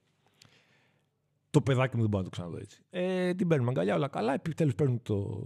Το 1.50 1.60
παιδάκι 1.60 1.96
μου 1.96 2.00
δεν 2.00 2.10
μπορεί 2.10 2.24
να 2.24 2.30
το 2.30 2.36
ξαναδώ 2.36 2.58
έτσι. 2.58 2.82
Ε, 2.90 3.34
την 3.34 3.48
παίρνουμε 3.48 3.70
αγκαλιά, 3.70 3.94
όλα 3.94 4.08
καλά. 4.08 4.32
Επιτέλου 4.32 4.72
παίρνουν 4.76 5.02
το, 5.02 5.40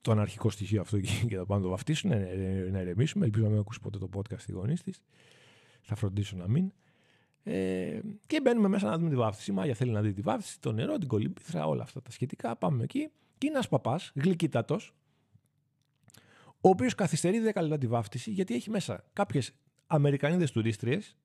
το 0.00 0.12
αναρχικό 0.12 0.50
στοιχείο 0.50 0.80
αυτό 0.80 1.00
και 1.00 1.36
θα 1.36 1.46
πάνε 1.46 1.60
να 1.60 1.66
το 1.66 1.68
βαφτίσουν, 1.68 2.10
να, 2.10 2.16
να 2.70 2.80
ηρεμήσουμε. 2.80 3.24
Ελπίζω 3.24 3.44
να 3.44 3.50
μην 3.50 3.60
ακούσει 3.60 3.80
ποτέ 3.80 3.98
το 3.98 4.08
podcast 4.14 4.38
στη 4.38 4.52
γονείς 4.52 4.82
της. 4.82 5.00
Θα 5.80 5.94
φροντίσω 5.94 6.36
να 6.36 6.48
μην. 6.48 6.72
Ε, 7.42 8.00
και 8.26 8.40
μπαίνουμε 8.40 8.68
μέσα 8.68 8.88
να 8.88 8.98
δούμε 8.98 9.10
τη 9.10 9.16
βάφτιση. 9.16 9.50
Η 9.50 9.54
Μάγια 9.54 9.74
θέλει 9.74 9.90
να 9.90 10.00
δει 10.00 10.12
τη 10.12 10.20
βάφτιση, 10.20 10.60
το 10.60 10.72
νερό, 10.72 10.98
την 10.98 11.08
κολυμπήθρα, 11.08 11.66
όλα 11.66 11.82
αυτά 11.82 12.02
τα 12.02 12.10
σχετικά. 12.10 12.56
Πάμε 12.56 12.82
εκεί. 12.82 13.10
Και 13.38 13.46
είναι 13.46 13.54
ένας 13.54 13.68
παπάς, 13.68 14.12
γλυκύτατος, 14.14 14.94
ο 16.60 16.68
οποίος 16.68 16.94
καθυστερεί 16.94 17.38
10 17.38 17.60
λεπτά 17.60 17.78
τη 17.78 17.86
βάφτιση 17.86 18.30
γιατί 18.30 18.54
έχει 18.54 18.70
μέσα 18.70 19.04
κάποιες 19.12 19.52
Αμερικανίδες 19.86 20.52
τουρίστριες 20.52 21.16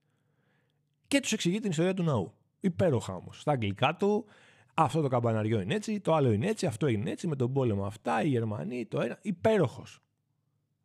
και 1.07 1.19
τους 1.19 1.31
εξηγεί 1.31 1.59
την 1.59 1.69
ιστορία 1.69 1.93
του 1.93 2.03
ναού. 2.03 2.33
Υπέροχα 2.61 3.15
όμως. 3.15 3.41
Στα 3.41 3.51
αγγλικά 3.51 3.95
του, 3.95 4.25
αυτό 4.73 5.01
το 5.01 5.07
καμπαναριό 5.07 5.61
είναι 5.61 5.73
έτσι, 5.73 5.99
το 5.99 6.13
άλλο 6.13 6.31
είναι 6.31 6.47
έτσι, 6.47 6.65
αυτό 6.65 6.87
είναι 6.87 7.11
έτσι, 7.11 7.27
με 7.27 7.35
τον 7.35 7.53
πόλεμο 7.53 7.85
αυτά, 7.85 8.23
οι 8.23 8.27
Γερμανοί, 8.27 8.85
το 8.85 9.01
ένα. 9.01 9.19
Υπέροχος. 9.21 9.99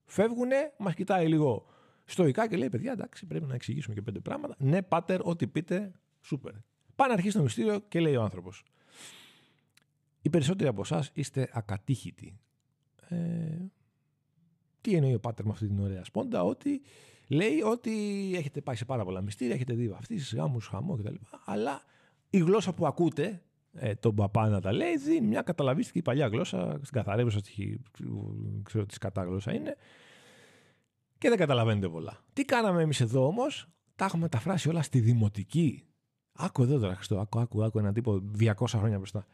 Φεύγουνε, 0.04 0.72
μας 0.78 0.94
κοιτάει 0.94 1.28
λίγο 1.28 1.66
στοικά 2.04 2.48
και 2.48 2.56
λέει: 2.56 2.68
Παιδιά, 2.68 2.92
εντάξει, 2.92 3.26
πρέπει 3.26 3.46
να 3.46 3.54
εξηγήσουμε 3.54 3.94
και 3.94 4.02
πέντε 4.02 4.20
πράγματα. 4.20 4.54
Ναι, 4.58 4.82
πάτερ, 4.82 5.20
ό,τι 5.26 5.46
πείτε, 5.46 5.92
σούπερ. 6.20 6.52
Πάει 6.96 7.08
να 7.08 7.14
αρχίσει 7.14 7.36
το 7.36 7.42
μυστήριο 7.42 7.78
και 7.78 8.00
λέει 8.00 8.16
ο 8.16 8.22
άνθρωπος. 8.22 8.64
Οι 10.22 10.30
περισσότεροι 10.30 10.68
από 10.68 10.80
εσάς 10.80 11.10
είστε 11.14 11.50
ακατήχητοι. 11.52 12.38
Ε, 13.08 13.16
τι 14.80 14.94
εννοεί 14.94 15.14
ο 15.14 15.20
Πάτερ 15.20 15.44
με 15.44 15.52
αυτή 15.52 15.66
την 15.66 15.80
ωραία 15.80 16.04
σπόντα, 16.04 16.42
ότι 16.42 16.82
λέει 17.28 17.62
ότι 17.62 17.92
έχετε 18.34 18.60
πάει 18.60 18.76
σε 18.76 18.84
πάρα 18.84 19.04
πολλά 19.04 19.20
μυστήρια, 19.20 19.54
έχετε 19.54 19.74
δει 19.74 19.88
βαφτίσεις, 19.88 20.34
γάμους, 20.34 20.66
χαμό 20.66 20.96
κτλ. 20.96 21.14
Αλλά 21.44 21.82
η 22.30 22.38
γλώσσα 22.38 22.72
που 22.72 22.86
ακούτε, 22.86 23.42
ε, 23.72 23.94
τον 23.94 24.14
παπά 24.14 24.48
να 24.48 24.60
τα 24.60 24.72
λέει, 24.72 24.96
δίνει 24.96 25.26
μια 25.26 25.42
καταλαβίστικη 25.42 26.02
παλιά 26.02 26.26
γλώσσα, 26.26 26.70
στην 26.82 26.92
καθαρεύουσα, 26.92 27.40
ξέρω 28.62 28.86
τι 28.86 28.98
κατά 28.98 29.24
γλώσσα 29.24 29.54
είναι, 29.54 29.76
και 31.18 31.28
δεν 31.28 31.38
καταλαβαίνετε 31.38 31.88
πολλά. 31.88 32.24
Τι 32.32 32.44
κάναμε 32.44 32.82
εμείς 32.82 33.00
εδώ 33.00 33.26
όμως, 33.26 33.68
τα 33.96 34.04
έχουμε 34.04 34.22
μεταφράσει 34.22 34.68
όλα 34.68 34.82
στη 34.82 35.00
δημοτική. 35.00 35.82
Άκου 36.32 36.62
εδώ 36.62 36.78
τώρα, 36.78 36.94
Χριστό, 36.94 37.18
άκου, 37.18 37.40
άκου, 37.40 37.64
άκου 37.64 37.78
έναν 37.78 37.92
τύπο 37.92 38.22
200 38.38 38.52
χρόνια 38.66 38.96
μπροστά. 38.96 39.26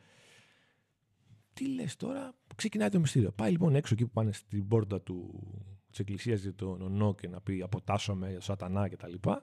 Τι 1.52 1.68
λες 1.68 1.96
τώρα, 1.96 2.34
ξεκινάει 2.54 2.88
το 2.88 3.00
μυστήριο. 3.00 3.32
Πάει 3.32 3.50
λοιπόν 3.50 3.75
έξω 3.75 3.94
εκεί 3.94 4.04
που 4.04 4.12
πάνε 4.12 4.32
στην 4.32 4.68
πόρτα 4.68 5.00
του, 5.00 5.42
της 5.92 6.00
εκκλησίας 6.00 6.40
για 6.40 6.54
τον 6.54 6.82
ονό 6.82 7.14
και 7.14 7.28
να 7.28 7.40
πει 7.40 7.62
αποτάσσομαι, 7.62 8.37
σατανά 8.40 8.88
κτλ. 8.88 9.12
Και, 9.12 9.40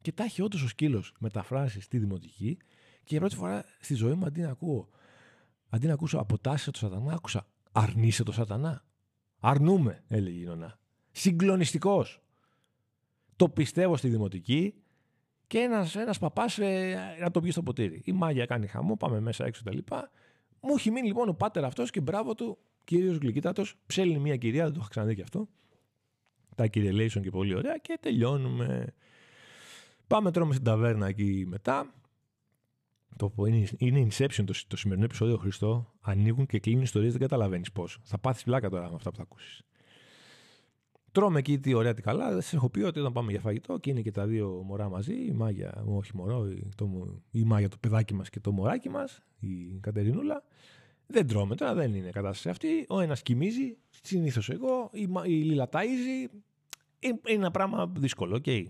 και 0.00 0.12
τα 0.12 0.24
έχει 0.24 0.42
όντως 0.42 0.62
ο 0.62 0.68
σκύλος 0.68 1.14
μεταφράσει 1.18 1.80
στη 1.80 1.98
δημοτική 1.98 2.56
και 3.00 3.06
για 3.16 3.18
πρώτη 3.18 3.36
φορά 3.36 3.64
στη 3.80 3.94
ζωή 3.94 4.12
μου 4.12 4.24
αντί 4.24 4.40
να 4.40 4.50
ακούω, 4.50 4.88
αντί 5.68 5.86
να 5.86 5.92
ακούσω 5.92 6.18
αποτάσσε 6.18 6.70
το 6.70 6.78
σατανά, 6.78 7.12
άκουσα 7.12 7.46
αρνείσαι 7.72 8.22
το 8.22 8.32
σατανά. 8.32 8.84
Αρνούμε, 9.40 10.04
έλεγε 10.08 10.40
η 10.40 10.44
νονά. 10.44 10.78
Συγκλονιστικός. 11.10 12.22
Το 13.36 13.48
πιστεύω 13.48 13.96
στη 13.96 14.08
δημοτική 14.08 14.74
και 15.46 15.58
ένας 15.58 15.96
ένας 15.96 16.18
παπάς 16.18 16.58
ε, 16.58 17.16
να 17.20 17.30
το 17.30 17.40
πει 17.40 17.50
στο 17.50 17.62
ποτήρι. 17.62 18.02
Η 18.04 18.12
μάγια 18.12 18.46
κάνει 18.46 18.66
χαμό, 18.66 18.96
πάμε 18.96 19.20
μέσα 19.20 19.44
έξω 19.44 19.62
κτλ. 19.64 19.78
Μου 20.60 20.74
έχει 20.76 20.90
μείνει 20.90 21.06
λοιπόν 21.06 21.28
ο 21.28 21.34
πάτερ 21.34 21.64
αυτός 21.64 21.90
και 21.90 22.00
μπράβο 22.00 22.34
του, 22.34 22.58
κύριος 22.84 23.16
Γλυκύτατος. 23.16 23.74
Ψέλνει 23.86 24.18
μια 24.18 24.36
κυρία, 24.36 24.64
δεν 24.64 24.72
το 24.72 24.78
είχα 24.80 24.88
ξαναδεί 24.88 25.14
και 25.14 25.22
αυτό. 25.22 25.48
Τα 26.54 26.66
κυριελation 26.72 27.20
και 27.22 27.30
πολύ 27.30 27.54
ωραία 27.54 27.78
και 27.78 27.98
τελειώνουμε. 28.00 28.94
Πάμε 30.06 30.30
τρώμε 30.30 30.52
στην 30.52 30.64
ταβέρνα 30.64 31.06
εκεί 31.06 31.44
μετά. 31.48 31.94
Το 33.16 33.32
είναι, 33.46 33.68
είναι 33.76 34.06
Inception 34.10 34.44
το, 34.46 34.54
το 34.66 34.76
σημερινό 34.76 35.04
επεισόδιο, 35.04 35.36
Χριστό. 35.36 35.92
Ανοίγουν 36.00 36.46
και 36.46 36.58
κλείνουν 36.58 36.82
ιστορίες, 36.82 37.12
δεν 37.12 37.20
καταλαβαίνεις 37.20 37.72
πώς. 37.72 37.98
Θα 38.02 38.18
πάθεις 38.18 38.44
πλάκα 38.44 38.68
τώρα 38.70 38.88
με 38.88 38.94
αυτά 38.94 39.10
που 39.10 39.16
θα 39.16 39.22
ακούσεις. 39.22 39.62
Τρώμε 41.12 41.38
εκεί 41.38 41.58
τι 41.58 41.74
ωραία 41.74 41.94
τι 41.94 42.02
καλά. 42.02 42.30
Σας 42.30 42.52
έχω 42.52 42.70
πει 42.70 42.80
ότι 42.80 42.98
όταν 42.98 43.12
πάμε 43.12 43.30
για 43.30 43.40
φαγητό 43.40 43.78
και 43.78 43.90
είναι 43.90 44.00
και 44.00 44.10
τα 44.10 44.26
δύο 44.26 44.62
μωρά 44.64 44.88
μαζί, 44.88 45.14
η 45.26 45.32
Μάγια, 45.32 45.82
όχι 45.86 46.16
μωρό, 46.16 46.46
η, 46.46 46.68
το, 46.76 47.06
η 47.30 47.44
Μάγια 47.44 47.68
το 47.68 47.76
παιδάκι 47.80 48.14
μας 48.14 48.30
και 48.30 48.40
το 48.40 48.52
μωράκι 48.52 48.88
μας, 48.88 49.22
η 49.38 49.78
Κατερινούλα. 49.80 50.42
Δεν 51.10 51.26
τρώμε 51.26 51.54
τώρα, 51.54 51.74
δεν 51.74 51.94
είναι 51.94 52.10
κατάσταση 52.10 52.48
αυτή. 52.48 52.84
Ο 52.88 53.00
ένας 53.00 53.22
κοιμίζει, 53.22 53.76
συνήθως 54.02 54.48
εγώ, 54.48 54.90
η, 54.92 55.08
η 55.24 55.42
Λίλα 55.42 55.68
ταΐζει. 55.72 56.30
Είναι 56.98 57.20
ένα 57.24 57.50
πράγμα 57.50 57.92
δύσκολο, 57.96 58.40
okay. 58.44 58.64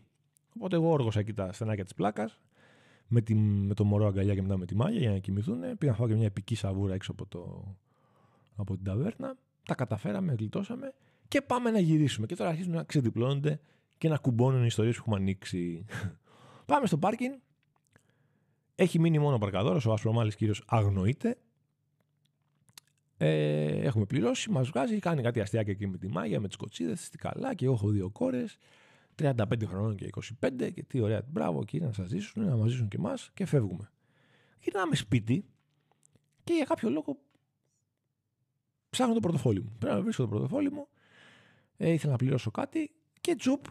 Οπότε 0.57 0.77
εγώ 0.77 0.91
όργωσα 0.91 1.21
εκεί 1.21 1.33
τα 1.33 1.53
στενάκια 1.53 1.85
της 1.85 1.95
πλάκας, 1.95 2.41
με, 3.09 3.23
με 3.67 3.75
το 3.75 3.85
μωρό 3.85 4.07
αγκαλιά 4.07 4.35
και 4.35 4.43
μετά 4.43 4.57
με 4.57 4.67
τη 4.67 4.75
Μάγια 4.75 5.01
για 5.01 5.11
να 5.11 5.19
κοιμηθούν. 5.19 5.61
Πήγα 5.79 5.93
να 5.93 5.99
φάω 5.99 6.09
και 6.09 6.15
μια 6.15 6.27
επική 6.27 6.55
σαβούρα 6.55 6.95
έξω 6.95 7.13
από, 7.13 7.27
το, 7.27 7.75
από 8.57 8.75
την 8.75 8.85
ταβέρνα. 8.85 9.37
Τα 9.63 9.75
καταφέραμε, 9.75 10.35
γλιτώσαμε 10.39 10.95
και 11.29 11.43
πάμε 11.43 11.71
να 11.71 11.79
γυρίσουμε. 11.79 12.27
Και 12.27 12.37
τώρα 12.37 12.51
αρχίζουν 12.51 12.73
να 12.73 12.83
ξεδιπλώνονται 12.83 13.61
και 13.99 14.09
να 14.09 14.17
κουμπώνουν 14.17 14.63
οι 14.63 14.67
ιστορίες 14.67 14.97
που 14.97 15.03
έχουμε 15.07 15.17
ανοίξει. 15.17 15.85
πάμε 16.67 16.87
στο 16.87 16.99
πάρκινγκ. 16.99 17.35
Έχει 18.75 18.99
μείνει 18.99 19.19
μόνο 19.19 19.35
ο 19.35 19.39
παρκαδόρος, 19.39 19.87
ο 19.87 19.93
ασπρομάλης 19.93 20.37
κύριος 20.37 20.63
αγνοείται. 20.67 21.37
Ε, 23.23 23.87
έχουμε 23.87 24.05
πληρώσει, 24.05 24.51
μας 24.51 24.69
βγάζει, 24.69 24.99
κάνει 24.99 25.23
κάτι 25.23 25.41
αστείακια 25.41 25.73
εκεί 25.73 25.87
με 25.87 25.99
τη 25.99 26.09
μάγια, 26.09 26.41
με 26.41 26.47
τις 26.47 26.57
κοτσίδες, 26.57 27.09
τις 27.09 27.21
καλά. 27.21 27.55
Και 27.55 27.65
εγώ 27.65 27.75
έχω 27.75 27.89
δύο 27.89 28.11
κόρες, 28.11 28.57
35 29.15 29.67
χρονών 29.67 29.97
και 29.97 30.11
25. 30.41 30.71
Και 30.75 30.83
τι 30.83 31.01
ωραία, 31.01 31.23
μπράβο, 31.29 31.65
κύριε, 31.65 31.87
να 31.87 31.93
σας 31.93 32.09
ζήσουν, 32.09 32.45
να 32.45 32.57
μας 32.57 32.71
ζήσουν 32.71 32.89
και 32.89 32.97
εμάς 32.97 33.31
και 33.35 33.47
φεύγουμε. 33.47 33.91
Γυρνάμε 34.61 34.95
σπίτι 34.95 35.45
και 36.45 36.53
για 36.53 36.65
κάποιο 36.65 36.91
λόγο 36.91 37.19
ψάχνω 38.91 39.15
το 39.15 39.21
πορτοφόλι 39.21 39.61
μου. 39.61 39.77
Πρέπει 39.79 39.95
να 39.95 40.03
βρίσκω 40.03 40.23
το 40.23 40.29
πορτοφόλι 40.29 40.73
μου 40.73 40.89
ε, 41.77 41.93
ήθελα 41.93 42.13
να 42.13 42.19
πληρώσω 42.19 42.51
κάτι 42.51 42.91
και 43.21 43.35
τζουπ 43.35 43.65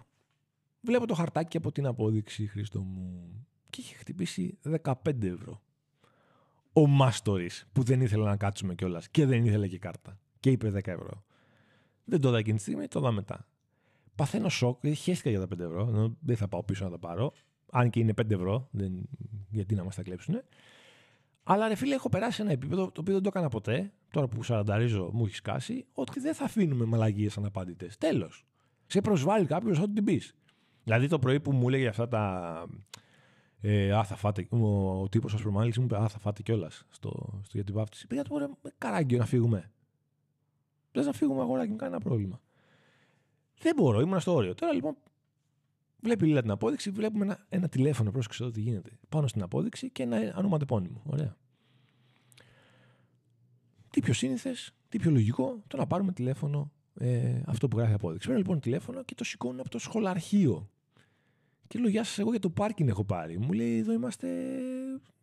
βλέπω 0.81 1.07
το 1.07 1.13
χαρτάκι 1.13 1.57
από 1.57 1.71
την 1.71 1.85
απόδειξη 1.85 2.47
Χρήστο 2.47 2.81
μου 2.81 3.29
και 3.69 3.81
είχε 3.81 3.95
χτυπήσει 3.95 4.57
15 4.83 4.93
ευρώ. 5.23 5.61
Ο 6.73 6.87
Μάστορης 6.87 7.67
που 7.71 7.83
δεν 7.83 8.01
ήθελε 8.01 8.23
να 8.23 8.37
κάτσουμε 8.37 8.75
κιόλας 8.75 9.09
και 9.09 9.25
δεν 9.25 9.45
ήθελε 9.45 9.67
και 9.67 9.79
κάρτα 9.79 10.19
και 10.39 10.51
είπε 10.51 10.69
10 10.69 10.87
ευρώ. 10.87 11.23
Δεν 12.03 12.21
το 12.21 12.29
είδα 12.29 12.37
εκείνη 12.37 12.55
τη 12.55 12.61
στιγμή, 12.61 12.87
το 12.87 12.99
είδα 12.99 13.11
μετά. 13.11 13.47
Παθαίνω 14.15 14.49
σοκ, 14.49 14.79
χαίστηκα 14.87 15.29
για 15.29 15.39
τα 15.39 15.55
5 15.55 15.59
ευρώ, 15.59 16.13
δεν 16.19 16.37
θα 16.37 16.47
πάω 16.47 16.63
πίσω 16.63 16.83
να 16.83 16.91
τα 16.91 16.99
πάρω. 16.99 17.33
Αν 17.71 17.89
και 17.89 17.99
είναι 17.99 18.13
5 18.21 18.31
ευρώ, 18.31 18.67
δεν... 18.71 19.09
γιατί 19.49 19.75
να 19.75 19.83
μας 19.83 19.95
τα 19.95 20.01
κλέψουν. 20.03 20.41
Αλλά 21.43 21.67
ρε 21.67 21.75
φίλε, 21.75 21.95
έχω 21.95 22.09
περάσει 22.09 22.41
ένα 22.41 22.51
επίπεδο 22.51 22.91
το 22.91 23.01
οποίο 23.01 23.13
δεν 23.13 23.23
το 23.23 23.29
έκανα 23.29 23.49
ποτέ. 23.49 23.91
Τώρα 24.11 24.27
που 24.27 24.43
σαρανταρίζω, 24.43 25.09
μου 25.13 25.25
έχει 25.25 25.35
σκάσει, 25.35 25.85
ότι 25.93 26.19
δεν 26.19 26.33
θα 26.33 26.43
αφήνουμε 26.43 26.85
μαλαγίες 26.85 27.37
αναπάντητες. 27.37 27.97
Τέλος. 27.97 28.45
Σε 28.85 29.01
προσβάλλει 29.01 29.45
κάποιος 29.45 29.79
ό,τι 29.79 29.93
την 29.93 30.03
πεις. 30.03 30.35
Δηλαδή 30.83 31.07
το 31.07 31.19
πρωί 31.19 31.39
που 31.39 31.51
μου 31.51 31.67
έλεγε 31.67 31.87
αυτά 31.87 32.07
τα. 32.07 32.65
Ε, 33.61 33.91
α, 33.91 34.03
θα 34.03 34.15
φάτε. 34.15 34.47
Ο, 34.49 35.01
ο 35.01 35.09
τύπος 35.09 35.33
ασπρομάλη 35.33 35.73
μου 35.77 35.83
είπε 35.83 35.97
Α, 35.97 36.07
θα 36.07 36.19
φάτε 36.19 36.41
κιόλας 36.41 36.85
στο, 36.89 37.09
στο, 37.43 37.51
για 37.53 37.63
την 37.63 37.73
βάφτιση. 37.73 38.07
Πήγα 38.07 38.23
του 38.23 38.57
με 38.61 38.71
καράγκιο 38.77 39.17
να 39.17 39.25
φύγουμε. 39.25 39.71
Λες 40.91 41.05
να 41.05 41.13
φύγουμε 41.13 41.41
αγοράκι 41.41 41.69
μου, 41.69 41.75
κανένα 41.75 41.99
πρόβλημα. 41.99 42.41
Δεν 43.59 43.73
μπορώ, 43.75 43.99
ήμουν 43.99 44.19
στο 44.19 44.33
όριο. 44.33 44.55
Τώρα 44.55 44.73
λοιπόν 44.73 44.95
Βλέπει 46.01 46.25
Λίλα 46.25 46.41
την 46.41 46.51
απόδειξη, 46.51 46.89
βλέπουμε 46.89 47.25
ένα, 47.25 47.45
ένα 47.49 47.69
τηλέφωνο, 47.69 48.11
πρόσεξε 48.11 48.43
εδώ 48.43 48.51
τι 48.51 48.61
γίνεται. 48.61 48.91
Πάνω 49.09 49.27
στην 49.27 49.41
απόδειξη 49.41 49.89
και 49.89 50.03
ένα 50.03 50.33
ονοματεπώνυμο. 50.37 51.01
Ωραία. 51.05 51.37
Τι 53.89 54.01
πιο 54.01 54.13
σύνηθες, 54.13 54.71
τι 54.89 54.97
πιο 54.97 55.11
λογικό, 55.11 55.63
το 55.67 55.77
να 55.77 55.87
πάρουμε 55.87 56.11
τηλέφωνο 56.11 56.71
ε, 56.93 57.41
αυτό 57.45 57.67
που 57.67 57.77
γράφει 57.77 57.93
απόδειξη. 57.93 58.27
Παίρνω 58.27 58.41
λοιπόν 58.41 58.59
τηλέφωνο 58.59 59.03
και 59.03 59.15
το 59.15 59.23
σηκώνω 59.23 59.61
από 59.61 59.69
το 59.69 59.79
σχολαρχείο. 59.79 60.69
Και 61.69 61.79
λέω, 61.79 61.89
Γεια 61.89 62.03
σας, 62.03 62.19
εγώ 62.19 62.29
για 62.29 62.39
το 62.39 62.49
πάρκινγκ 62.49 62.89
έχω 62.89 63.03
πάρει. 63.03 63.37
Μου 63.37 63.51
λέει, 63.51 63.77
Εδώ 63.77 63.91
είμαστε 63.93 64.27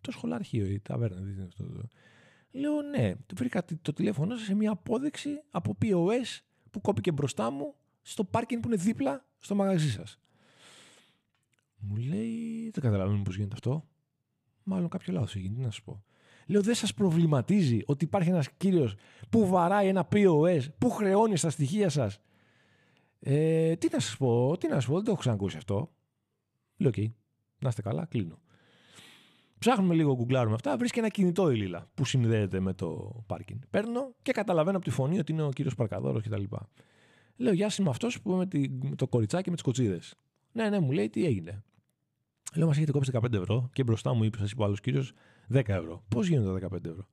το 0.00 0.11
σχολαρχείο, 0.11 0.67
η 0.67 0.81
ταβέρνα. 0.81 1.45
Αυτό. 1.47 1.65
Λέω, 2.50 2.83
Ναι, 2.83 3.15
βρήκα 3.35 3.65
το 3.83 3.93
τηλέφωνο 3.93 4.37
σε 4.37 4.55
μια 4.55 4.71
απόδειξη 4.71 5.43
από 5.50 5.76
POS 5.83 6.41
που 6.71 6.81
κόπηκε 6.81 7.12
μπροστά 7.12 7.50
μου 7.50 7.75
στο 8.03 8.25
πάρκινγκ 8.25 8.62
που 8.62 8.69
είναι 8.69 8.76
δίπλα 8.76 9.26
στο 9.38 9.55
μαγαζί 9.55 9.91
σας. 9.91 10.21
Μου 11.76 11.97
λέει, 11.97 12.71
δεν 12.73 12.83
καταλαβαίνω 12.83 13.23
πώς 13.23 13.37
γίνεται 13.37 13.55
αυτό. 13.55 13.88
Μάλλον 14.62 14.88
κάποιο 14.88 15.12
λάθος 15.12 15.35
έγινε, 15.37 15.55
τι 15.55 15.61
να 15.61 15.71
σου 15.71 15.83
πω. 15.85 16.05
Λέω, 16.47 16.62
δεν 16.62 16.75
σας 16.75 16.95
προβληματίζει 16.95 17.83
ότι 17.87 18.05
υπάρχει 18.05 18.29
ένας 18.29 18.50
κύριος 18.50 18.95
που 19.31 19.47
βαράει 19.47 19.88
ένα 19.88 20.09
POS, 20.12 20.61
που 20.79 20.91
χρεώνει 20.91 21.37
στα 21.37 21.50
στοιχεία 21.50 21.88
σας. 21.88 22.21
Ε, 23.21 23.76
τι 23.76 23.88
να 23.93 24.00
σας 24.00 24.17
πω, 24.17 24.57
τι 24.59 24.69
να 24.69 24.81
σας 24.81 24.88
πω, 24.88 24.95
δεν 24.95 25.05
το 25.05 25.11
έχω 25.11 25.21
ξανακούσει 25.21 25.57
αυτό. 25.57 25.96
Λέω, 26.76 26.88
οκ, 26.88 26.97
να 27.59 27.68
είστε 27.68 27.83
καλά, 27.83 28.04
κλείνω. 28.04 28.38
Ψάχνουμε 29.59 29.95
λίγο, 29.95 30.14
γκουγκλάρουμε 30.14 30.54
αυτά. 30.54 30.76
Βρίσκει 30.76 30.99
ένα 30.99 31.09
κινητό 31.09 31.50
η 31.50 31.56
Λίλα 31.56 31.90
που 31.95 32.04
συνδέεται 32.04 32.61
με 32.61 32.73
το 32.75 33.23
πάρκινγκ. 33.26 33.61
Παίρνω 33.71 34.14
και 34.23 34.33
καταλαβαίνω 34.33 34.76
από 34.76 34.87
τη 34.87 34.90
φωνή 34.90 35.18
ότι 35.18 35.33
είναι 35.33 35.42
ο 35.42 35.50
κύριος 35.50 35.75
Παρκαδόρος 35.75 36.23
κτλ. 36.23 36.42
Λέω, 37.37 37.52
Γεια 37.52 37.68
σας, 37.68 37.78
είμαι 37.78 37.90
αυτός 37.90 38.21
που 38.21 38.30
με, 38.30 38.49
με 38.83 38.97
το 38.97 39.09
κοριτσάκι 39.09 39.49
με 39.49 39.54
τις 39.54 39.64
κοτσίδες. 39.64 40.14
Ναι, 40.52 40.68
ναι, 40.68 40.80
μου 40.80 40.90
λέει 40.90 41.11
τι 41.11 41.25
έγινε. 41.25 41.62
Λέω, 42.54 42.66
μας 42.66 42.76
έχετε 42.76 42.92
κόψει 42.92 43.11
15 43.14 43.33
ευρώ 43.33 43.71
και 43.73 43.83
μπροστά 43.83 44.14
μου 44.14 44.25
είπε, 44.25 44.38
σας 44.38 44.50
είπε 44.50 44.62
ο 44.62 44.64
άλλος 44.64 44.80
κύριος, 44.80 45.12
10 45.52 45.62
ευρώ. 45.66 46.04
Πώς 46.09 46.28
γίνονται 46.28 46.61
τα 46.61 46.68
15 46.76 46.85
ευρώ. 46.85 47.09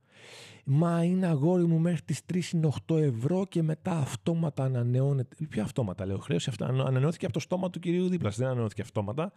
Μα 0.66 1.04
είναι 1.04 1.28
αγόρι 1.28 1.66
μου 1.66 1.80
μέχρι 1.80 2.02
τις 2.02 2.22
3 2.34 2.54
είναι 2.54 2.70
8 2.88 2.98
ευρώ 2.98 3.46
και 3.50 3.64
μετά 3.64 3.92
αυτόματα 3.92 4.64
ανανεώνεται. 4.64 5.36
Ποια 5.50 5.64
αυτόματα, 5.64 6.06
λέω. 6.06 6.18
Χρέωση 6.18 6.50
αυτά 6.50 6.66
ανανεώθηκε 6.66 7.26
από 7.26 7.34
το 7.34 7.40
στόμα 7.40 7.70
του 7.70 7.80
κυρίου 7.80 8.10
δίπλα. 8.10 8.30
Δεν 8.30 8.48
ανανεώθηκε 8.48 8.82
αυτόματα. 8.82 9.34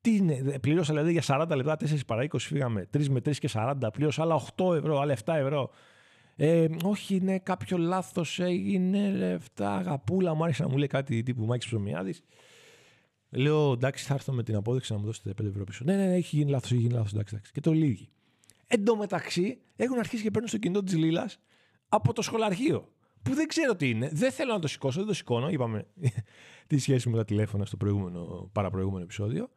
Τι 0.00 0.16
είναι, 0.16 0.58
πλήρωσα 0.60 0.92
δηλαδή 0.92 1.12
για 1.12 1.22
40 1.26 1.56
λεπτά, 1.56 1.76
4 1.80 1.98
παρά 2.06 2.22
20 2.22 2.38
φύγαμε. 2.38 2.88
3 2.96 3.06
με 3.06 3.20
3 3.20 3.36
και 3.36 3.48
40. 3.52 3.74
Πλήρωσα 3.92 4.22
άλλα 4.22 4.40
8 4.56 4.74
ευρώ, 4.74 5.00
άλλα 5.00 5.16
7 5.24 5.34
ευρώ. 5.34 5.70
Ε, 6.36 6.66
όχι, 6.84 7.14
είναι 7.14 7.38
κάποιο 7.38 7.78
λάθος 7.78 8.40
έγινε. 8.40 9.10
Λεφτά, 9.10 9.74
αγαπούλα 9.74 10.34
μου 10.34 10.44
άρχισε 10.44 10.62
να 10.62 10.68
μου 10.68 10.76
λέει 10.76 10.86
κάτι 10.86 11.22
τύπου 11.22 11.44
Μάκης 11.44 11.66
Ψωμιάδης. 11.66 12.22
Λέω 13.30 13.72
εντάξει, 13.72 14.04
θα 14.04 14.14
έρθω 14.14 14.32
με 14.32 14.42
την 14.42 14.56
απόδειξη 14.56 14.92
να 14.92 14.98
μου 14.98 15.04
δώσετε 15.04 15.34
5 15.42 15.46
ευρώ 15.46 15.64
πίσω. 15.64 15.84
Ναι, 15.84 15.96
ναι, 15.96 16.06
ναι, 16.06 16.14
έχει 16.14 16.36
γίνει 16.36 16.50
λάθος, 16.50 16.70
έχει 16.70 16.80
γίνει 16.80 16.92
λάθος. 16.92 17.12
Εντάξει, 17.12 17.34
εντάξει. 17.34 17.52
Και 17.52 17.60
το 17.60 17.72
λύγει. 17.72 18.08
Εν 18.66 18.84
τω 18.84 18.96
μεταξύ 18.96 19.60
έχουν 19.76 19.98
αρχίσει 19.98 20.22
και 20.22 20.30
παίρνουν 20.30 20.48
στο 20.48 20.58
κινητό 20.58 20.82
της 20.82 20.96
Λίλας 20.96 21.38
από 21.88 22.12
το 22.12 22.22
σχολαρχείο. 22.22 22.88
Που 23.22 23.34
δεν 23.34 23.46
ξέρω 23.46 23.76
τι 23.76 23.88
είναι. 23.88 24.10
Δεν 24.12 24.32
θέλω 24.32 24.52
να 24.52 24.58
το 24.58 24.68
σηκώσω, 24.68 24.98
δεν 24.98 25.08
το 25.08 25.14
σηκώνω. 25.14 25.48
Είπαμε 25.48 25.86
τη 26.66 26.78
σχέση 26.78 27.08
με 27.08 27.16
τα 27.16 27.24
τηλέφωνα 27.24 27.64
στο 27.64 27.76
προηγούμενο, 27.76 28.50
παραπροηγούμενο 28.52 29.02
επεισόδιο. 29.04 29.50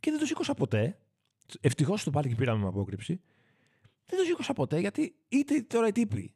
Και 0.00 0.10
δεν 0.10 0.20
το 0.20 0.26
σήκωσα 0.26 0.54
ποτέ. 0.54 0.98
Ευτυχώς 1.60 2.00
στο 2.00 2.10
πάρκινγκ 2.10 2.36
πήραμε 2.36 2.62
με 2.62 2.68
απόκρυψη. 2.68 3.20
Δεν 4.06 4.18
το 4.18 4.24
σήκωσα 4.24 4.52
ποτέ 4.52 4.78
γιατί 4.78 5.14
είτε 5.28 5.62
τώρα 5.62 5.86
οι 5.86 5.92
τύποι 5.92 6.34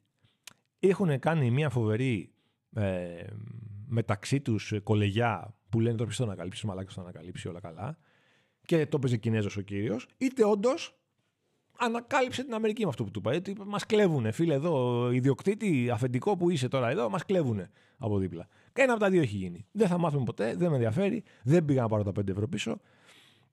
έχουν 0.78 1.18
κάνει 1.18 1.50
μια 1.50 1.70
φοβερή 1.70 2.32
ε, 2.74 3.24
μεταξύ 3.86 4.40
τους 4.40 4.72
κολεγιά 4.82 5.56
που 5.68 5.80
λένε 5.80 5.96
τώρα 5.96 6.04
ποιος 6.04 6.16
θα 6.16 6.24
ανακαλύψει, 6.24 6.66
μαλάκα 6.66 6.92
θα 6.92 7.00
ανακαλύψει 7.00 7.48
όλα 7.48 7.60
καλά. 7.60 7.98
Και 8.66 8.86
το 8.86 8.96
έπαιζε 8.96 9.16
Κινέζος 9.16 9.56
ο 9.56 9.60
κύριος, 9.60 10.08
είτε 10.16 10.44
όντως 10.44 10.98
ανακάλυψε 11.78 12.44
την 12.44 12.54
Αμερική 12.54 12.82
με 12.82 12.88
αυτό 12.88 13.04
που 13.04 13.10
του 13.10 13.22
είπα. 13.46 13.64
Μας 13.64 13.86
κλέβουνε, 13.86 14.30
φίλε, 14.30 14.54
εδώ, 14.54 15.10
ιδιοκτήτη, 15.10 15.90
αφεντικό 15.90 16.36
που 16.36 16.50
είσαι 16.50 16.68
τώρα 16.68 16.88
εδώ, 16.88 17.10
μας 17.10 17.24
κλέβουνε 17.24 17.70
από 17.98 18.18
δίπλα. 18.18 18.48
Και 18.72 18.82
ένα 18.82 18.92
από 18.92 19.00
τα 19.00 19.10
δύο 19.10 19.20
έχει 19.20 19.36
γίνει. 19.36 19.66
Δεν 19.72 19.88
θα 19.88 19.98
μάθουμε 19.98 20.24
ποτέ, 20.24 20.54
δεν 20.56 20.68
με 20.68 20.74
ενδιαφέρει, 20.74 21.22
δεν 21.42 21.64
πήγα 21.64 21.82
να 21.82 21.88
πάρω 21.88 22.02
τα 22.02 22.10
5 22.10 22.28
ευρώ 22.28 22.48
πίσω. 22.48 22.80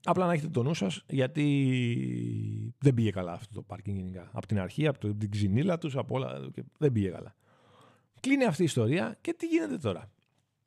Απλά 0.04 0.26
να 0.26 0.32
έχετε 0.32 0.48
το 0.48 0.62
νου 0.62 0.74
σας, 0.74 1.04
γιατί 1.08 2.74
δεν 2.78 2.94
πήγε 2.94 3.10
καλά 3.10 3.32
αυτό 3.32 3.54
το 3.54 3.62
πάρκινγκ 3.62 3.96
γενικά. 3.96 4.30
Από 4.32 4.46
την 4.46 4.60
αρχή, 4.60 4.86
από 4.86 5.14
την 5.14 5.30
ξυνήλα 5.30 5.78
τους, 5.78 5.96
από 5.96 6.14
όλα. 6.14 6.50
Δεν 6.78 6.92
πήγε 6.92 7.08
καλά. 7.08 7.34
Κλείνει 8.20 8.44
αυτή 8.44 8.62
η 8.62 8.64
ιστορία 8.64 9.18
και 9.20 9.34
τι 9.34 9.46
γίνεται 9.46 9.78
τώρα. 9.78 10.10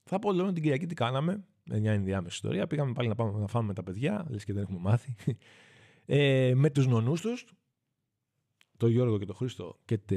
Θα 0.06 0.20
πω 0.20 0.32
λοιπόν 0.32 0.54
την 0.54 0.64
Κυριακή 0.64 0.86
τι 0.86 0.94
κάναμε. 0.94 1.44
Μια 1.64 1.92
ενδιάμεση 1.92 2.36
ιστορία. 2.36 2.68
Πήγαμε 2.68 2.94
πάλι 2.94 3.08
να, 3.08 3.16
πάμε, 3.16 3.40
να 3.40 3.48
φάμε 3.48 3.68
με 3.68 3.74
τα 3.74 3.84
παιδιά, 3.84 4.26
λες 4.30 4.44
και 4.44 4.54
δεν 4.54 4.62
έχουμε 4.62 4.80
μάθει. 4.80 5.16
Ε, 6.06 6.54
με 6.56 6.70
τους 6.70 6.88
νονούς 6.88 7.22
τους, 7.22 7.46
τον 8.78 8.90
Γιώργο 8.90 9.20
και 9.20 9.26
τον 9.26 9.36
Χρήστο 9.36 9.80
και, 9.86 9.98
τε, 9.98 10.16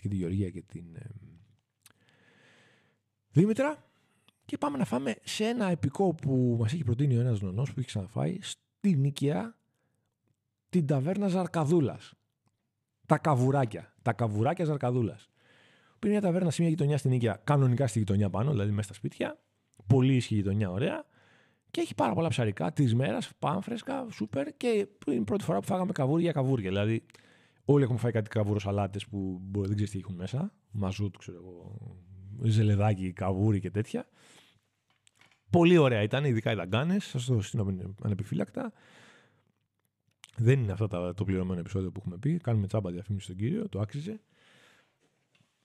και 0.00 0.08
τη 0.08 0.16
Γεωργία 0.16 0.50
και 0.50 0.62
την 0.62 0.96
ε, 0.96 1.10
Δήμητρα. 3.28 3.86
Και 4.44 4.58
πάμε 4.58 4.78
να 4.78 4.84
φάμε 4.84 5.16
σε 5.24 5.44
ένα 5.44 5.70
επικό 5.70 6.14
που 6.14 6.56
μας 6.60 6.72
έχει 6.72 6.84
προτείνει 6.84 7.16
ο 7.16 7.20
ένας 7.20 7.40
νονός 7.40 7.68
που 7.68 7.74
έχει 7.78 7.88
ξαναφάει 7.88 8.38
στη 8.40 8.96
Νίκαια 8.96 9.56
την 10.68 10.86
ταβέρνα 10.86 11.28
Ζαρκαδούλας. 11.28 12.12
Τα 13.06 13.18
καβουράκια. 13.18 13.94
Τα 14.02 14.12
καβουράκια 14.12 14.64
Ζαρκαδούλας. 14.64 15.28
Που 15.98 16.06
είναι 16.06 16.12
μια 16.12 16.20
ταβέρνα 16.20 16.50
σε 16.50 16.60
μια 16.62 16.70
γειτονιά 16.70 16.98
στην 16.98 17.10
Νίκαια, 17.10 17.40
κανονικά 17.44 17.86
στη 17.86 17.98
γειτονιά 17.98 18.30
πάνω, 18.30 18.50
δηλαδή 18.50 18.70
μέσα 18.70 18.82
στα 18.82 18.94
σπίτια. 18.94 19.38
Πολύ 19.86 20.14
ισχυρή 20.14 20.40
γειτονιά, 20.40 20.70
ωραία. 20.70 21.06
Και 21.70 21.80
έχει 21.80 21.94
πάρα 21.94 22.12
πολλά 22.14 22.28
ψαρικά 22.28 22.72
της 22.72 22.94
μέρας, 22.94 23.32
φρέσκα, 23.60 24.06
σούπερ. 24.10 24.56
Και 24.56 24.88
είναι 25.06 25.16
η 25.16 25.24
πρώτη 25.24 25.44
φορά 25.44 25.58
που 25.58 25.66
φάγαμε 25.66 25.92
καβούρια 25.92 26.32
καβούρια. 26.32 26.68
Δηλαδή, 26.68 27.04
όλοι 27.64 27.82
έχουμε 27.82 27.98
φάει 27.98 28.12
κάτι 28.12 28.28
καβούρο 28.28 28.58
σαλάτες 28.58 29.06
που 29.06 29.40
μπορεί, 29.42 29.66
δεν 29.66 29.76
ξέρεις 29.76 29.92
τι 29.92 29.98
έχουν 29.98 30.14
μέσα. 30.14 30.52
Μαζούτ, 30.70 31.16
ξέρω 31.16 31.36
εγώ, 31.36 31.76
ζελεδάκι, 32.42 33.12
καβούρι 33.12 33.60
και 33.60 33.70
τέτοια. 33.70 34.08
Πολύ 35.50 35.76
ωραία 35.76 36.02
ήταν, 36.02 36.24
ειδικά 36.24 36.52
οι 36.52 36.54
δαγκάνες. 36.54 37.04
Σας 37.04 37.24
το 37.24 37.40
στείλω 37.40 37.94
ανεπιφύλακτα. 38.02 38.72
Δεν 40.36 40.60
είναι 40.60 40.72
αυτό 40.72 41.14
το 41.14 41.24
πληρωμένο 41.24 41.60
επεισόδιο 41.60 41.90
που 41.90 42.00
έχουμε 42.00 42.18
πει. 42.18 42.36
Κάνουμε 42.36 42.66
τσάμπα 42.66 42.90
διαφήμιση 42.90 43.24
στον 43.24 43.36
κύριο, 43.36 43.68
το 43.68 43.80
άξιζε. 43.80 44.20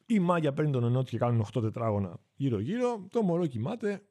Η 0.06 0.20
μάγια 0.20 0.54
παίρνει 0.54 0.72
τον 0.72 0.84
ενότη 0.84 1.10
και 1.10 1.18
κάνουν 1.18 1.46
8 1.54 1.62
τετράγωνα 1.62 2.20
γύρω-γύρω. 2.36 3.08
Το 3.10 3.22
μωρό 3.22 3.46
κοιμάται. 3.46 4.04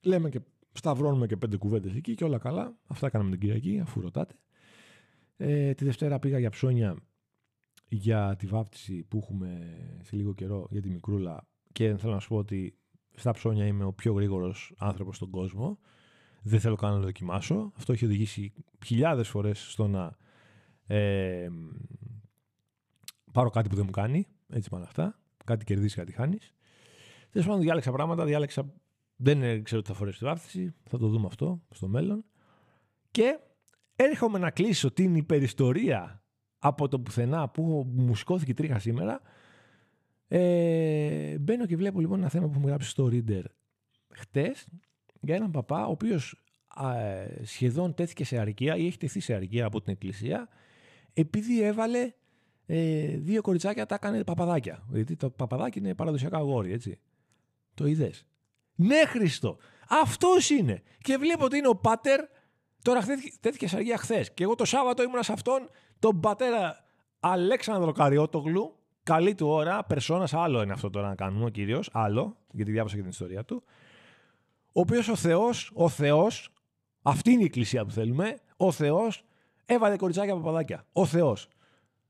Λέμε 0.00 0.28
και 0.28 0.40
σταυρώνουμε 0.76 1.26
και 1.26 1.36
πέντε 1.36 1.56
κουβέντες 1.56 1.94
εκεί 1.94 2.14
και 2.14 2.24
όλα 2.24 2.38
καλά. 2.38 2.76
Αυτά 2.86 3.10
κάναμε 3.10 3.30
την 3.30 3.40
Κυριακή, 3.40 3.80
αφού 3.80 4.00
ρωτάτε. 4.00 4.34
Ε, 5.36 5.74
τη 5.74 5.84
Δευτέρα 5.84 6.18
πήγα 6.18 6.38
για 6.38 6.50
ψώνια 6.50 6.96
για 7.88 8.36
τη 8.38 8.46
βάφτιση 8.46 9.02
που 9.02 9.18
έχουμε 9.18 9.76
σε 10.02 10.16
λίγο 10.16 10.34
καιρό 10.34 10.66
για 10.70 10.80
τη 10.82 10.90
μικρούλα 10.90 11.48
και 11.72 11.96
θέλω 11.96 12.12
να 12.12 12.20
σου 12.20 12.28
πω 12.28 12.36
ότι 12.36 12.78
στα 13.14 13.32
ψώνια 13.32 13.66
είμαι 13.66 13.84
ο 13.84 13.92
πιο 13.92 14.12
γρήγορος 14.12 14.74
άνθρωπος 14.78 15.16
στον 15.16 15.30
κόσμο. 15.30 15.78
Δεν 16.42 16.60
θέλω 16.60 16.76
καν 16.76 16.92
να 16.92 16.98
το 16.98 17.04
δοκιμάσω. 17.04 17.72
Αυτό 17.76 17.92
έχει 17.92 18.04
οδηγήσει 18.04 18.52
χιλιάδες 18.84 19.28
φορές 19.28 19.70
στο 19.70 19.86
να 19.88 20.16
ε, 20.86 21.48
πάρω 23.32 23.50
κάτι 23.50 23.68
που 23.68 23.74
δεν 23.74 23.84
μου 23.84 23.90
κάνει. 23.90 24.26
Έτσι 24.48 24.68
πάνε 24.68 24.84
αυτά. 24.84 25.18
Κάτι 25.44 25.64
κερδίσεις, 25.64 25.94
κάτι 25.94 26.12
χάνεις. 26.12 26.54
Τέλος 27.30 27.46
πάντων, 27.46 27.62
διάλεξα 27.62 27.92
πράγματα. 27.92 28.24
Διάλεξα. 28.24 28.72
Δεν 29.16 29.62
ξέρω 29.62 29.82
τι 29.82 29.88
θα 29.88 29.94
φορέσει 29.94 30.18
τη 30.18 30.24
βάφτιση. 30.24 30.74
Θα 30.84 30.98
το 30.98 31.08
δούμε 31.08 31.26
αυτό 31.26 31.62
στο 31.70 31.88
μέλλον. 31.88 32.24
Και 33.10 33.38
έρχομαι 33.96 34.38
να 34.38 34.50
κλείσω 34.50 34.92
την 34.92 35.14
υπεριστορία 35.14 36.22
από 36.58 36.88
το 36.88 37.00
πουθενά 37.00 37.48
που 37.48 37.90
μου 37.94 38.14
σηκώθηκε 38.14 38.54
τρίχα 38.54 38.78
σήμερα 38.78 39.20
ε, 40.28 41.38
μπαίνω 41.38 41.66
και 41.66 41.76
βλέπω 41.76 42.00
λοιπόν 42.00 42.18
ένα 42.18 42.28
θέμα 42.28 42.46
που 42.46 42.52
έχουμε 42.52 42.68
γράψει 42.68 42.88
στο 42.88 43.08
Reader 43.12 43.42
χτες 44.14 44.68
για 45.20 45.34
έναν 45.34 45.50
παπά 45.50 45.86
ο 45.86 45.90
οποίος 45.90 46.44
σχεδόν 47.42 47.94
τέθηκε 47.94 48.24
σε 48.24 48.38
αρκεία 48.38 48.76
ή 48.76 48.86
έχει 48.86 48.98
τεθεί 48.98 49.20
σε 49.20 49.34
αρκεία 49.34 49.66
από 49.66 49.80
την 49.80 49.92
εκκλησία 49.92 50.48
επειδή 51.12 51.62
έβαλε 51.62 52.12
ε, 52.66 53.16
δύο 53.16 53.40
κοριτσάκια 53.40 53.86
τα 53.86 53.94
έκανε 53.94 54.24
παπαδάκια. 54.24 54.86
Γιατί 54.92 55.16
το 55.16 55.30
παπαδάκι 55.30 55.78
είναι 55.78 55.94
παραδοσιακά 55.94 56.36
αγόρι, 56.36 56.72
έτσι. 56.72 56.98
Το 57.74 57.86
είδες; 57.86 58.26
Ναι, 58.76 59.04
Χριστό. 59.06 59.56
Αυτός 59.88 60.50
είναι. 60.50 60.82
Και 61.02 61.16
βλέπω 61.16 61.44
ότι 61.44 61.56
είναι 61.56 61.68
ο 61.68 61.76
πάτερ. 61.76 62.20
Τώρα 62.82 63.04
τέθηκε 63.40 63.68
σε 63.68 63.76
αργία 63.76 63.96
χθες. 63.96 64.34
Και 64.34 64.42
εγώ 64.42 64.54
το 64.54 64.64
Σάββατο 64.64 65.02
ήμουνα 65.02 65.22
σε 65.22 65.32
αυτόν 65.32 65.70
τον 65.98 66.20
πατέρα 66.20 66.84
Αλέξανδρο 67.20 67.92
Καριότογλου 67.92 68.76
καλή 69.06 69.34
του 69.34 69.48
ώρα, 69.48 69.84
περσόνας, 69.84 70.34
άλλο 70.34 70.62
είναι 70.62 70.72
αυτό 70.72 70.90
τώρα 70.90 71.08
να 71.08 71.14
κάνουμε 71.14 71.44
ο 71.44 71.48
κύριος, 71.48 71.90
άλλο, 71.92 72.36
γιατί 72.50 72.70
διάβασα 72.70 72.94
και 72.94 73.00
την 73.00 73.10
ιστορία 73.10 73.44
του. 73.44 73.62
Ο 74.72 74.80
οποίος 74.80 75.08
ο 75.08 75.16
Θεός, 75.16 75.70
ο 75.74 75.88
Θεός, 75.88 76.52
αυτή 77.02 77.30
είναι 77.30 77.42
η 77.42 77.44
εκκλησία 77.44 77.84
που 77.84 77.90
θέλουμε, 77.90 78.36
ο 78.56 78.72
Θεός 78.72 79.24
έβαλε 79.66 79.96
κοριτσάκια 79.96 80.34
παπαδάκια. 80.34 80.84
Ο 80.92 81.04
Θεός. 81.06 81.48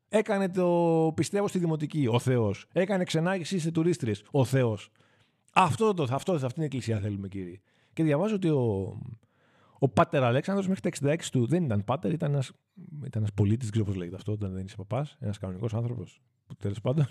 Έκανε 0.09 0.48
το 0.48 1.12
πιστεύω 1.14 1.48
στη 1.48 1.59
δημοτική. 1.59 2.07
Ο 2.11 2.18
Θεός. 2.18 2.66
Έκανε 2.72 3.05
ξενάγηση 3.05 3.59
σε 3.59 3.70
τουρίστρες. 3.70 4.24
Ο 4.31 4.44
Θεός. 4.44 4.90
Αυτό, 5.59 5.95
το, 5.95 6.07
αυτό, 6.11 6.33
αυτή 6.33 6.53
είναι 6.55 6.62
η 6.62 6.64
εκκλησία 6.64 6.99
θέλουμε, 6.99 7.29
κύριε. 7.29 7.61
Και 7.92 8.03
διαβάζω 8.03 8.35
ότι 8.35 8.49
ο, 8.49 8.99
ο 9.79 9.88
Πάτερ 9.88 10.25
Αλέξανδρος 10.25 10.69
μέχρι 10.69 10.90
τα 10.90 11.14
66 11.14 11.16
του 11.33 11.47
δεν 11.47 11.64
ήταν 11.64 11.85
Πάτερ, 11.85 12.12
ήταν 12.12 12.33
ένας 12.33 12.53
ήταν 12.97 13.11
ένας 13.14 13.33
πολίτης, 13.33 13.62
δεν 13.62 13.71
ξέρω 13.71 13.85
πώς 13.85 13.95
λέγεται 13.95 14.16
αυτό, 14.16 14.33
όταν 14.33 14.53
δεν 14.53 14.64
είσαι 14.64 14.77
παπάς, 14.77 15.16
ένας 15.21 15.38
κανονικός 15.38 15.75
άνθρωπος 15.75 16.21
τέλος 16.59 16.81
πάντων. 16.81 17.07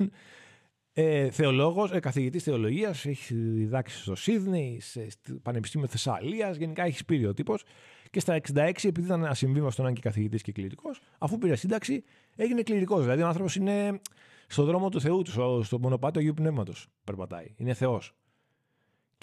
Ε, 0.98 1.30
Θεολόγος, 1.30 1.92
ε, 1.92 2.00
καθηγητής 2.00 2.44
θεολογίας, 2.44 3.06
έχεις 3.06 3.32
διδάξει 3.34 4.02
στο 4.02 4.16
Σίδνεϊ, 4.16 4.80
στο 4.80 5.34
Πανεπιστήμιο 5.42 5.88
Θεσσαλίας. 5.88 6.58
Γενικά 6.58 6.84
έχεις 6.84 7.06
πει 7.06 7.26
ο 7.26 7.34
τύπος. 7.34 7.64
Και 8.10 8.20
στα 8.20 8.34
66, 8.34 8.88
επειδή 8.88 9.08
ήταν 9.08 9.26
ασυμβίβαστος 9.26 9.78
να 9.78 9.90
είναι 9.90 10.00
και 10.00 10.02
καθηγητής 10.02 10.42
και 10.42 10.52
κληρικός, 10.52 11.02
αφού 11.18 11.38
πήρε 11.38 11.56
σύνταξη, 11.56 12.04
έγινε 12.36 12.62
κληρικός. 12.62 13.02
Δηλαδή 13.02 13.22
ο 13.22 13.28
άνθρωπος 13.28 13.56
είναι 13.56 14.02
στον 14.48 14.66
δρόμο 14.66 14.90
του 14.90 15.02
Θεού, 15.02 15.22
στο 15.64 15.80
μονοπάτι 15.80 16.20
Αγίου 16.20 16.34
Πνεύματος. 16.34 16.88
Περπατάει. 17.04 17.54
Είναι 17.58 17.74
Θεός. 17.74 18.14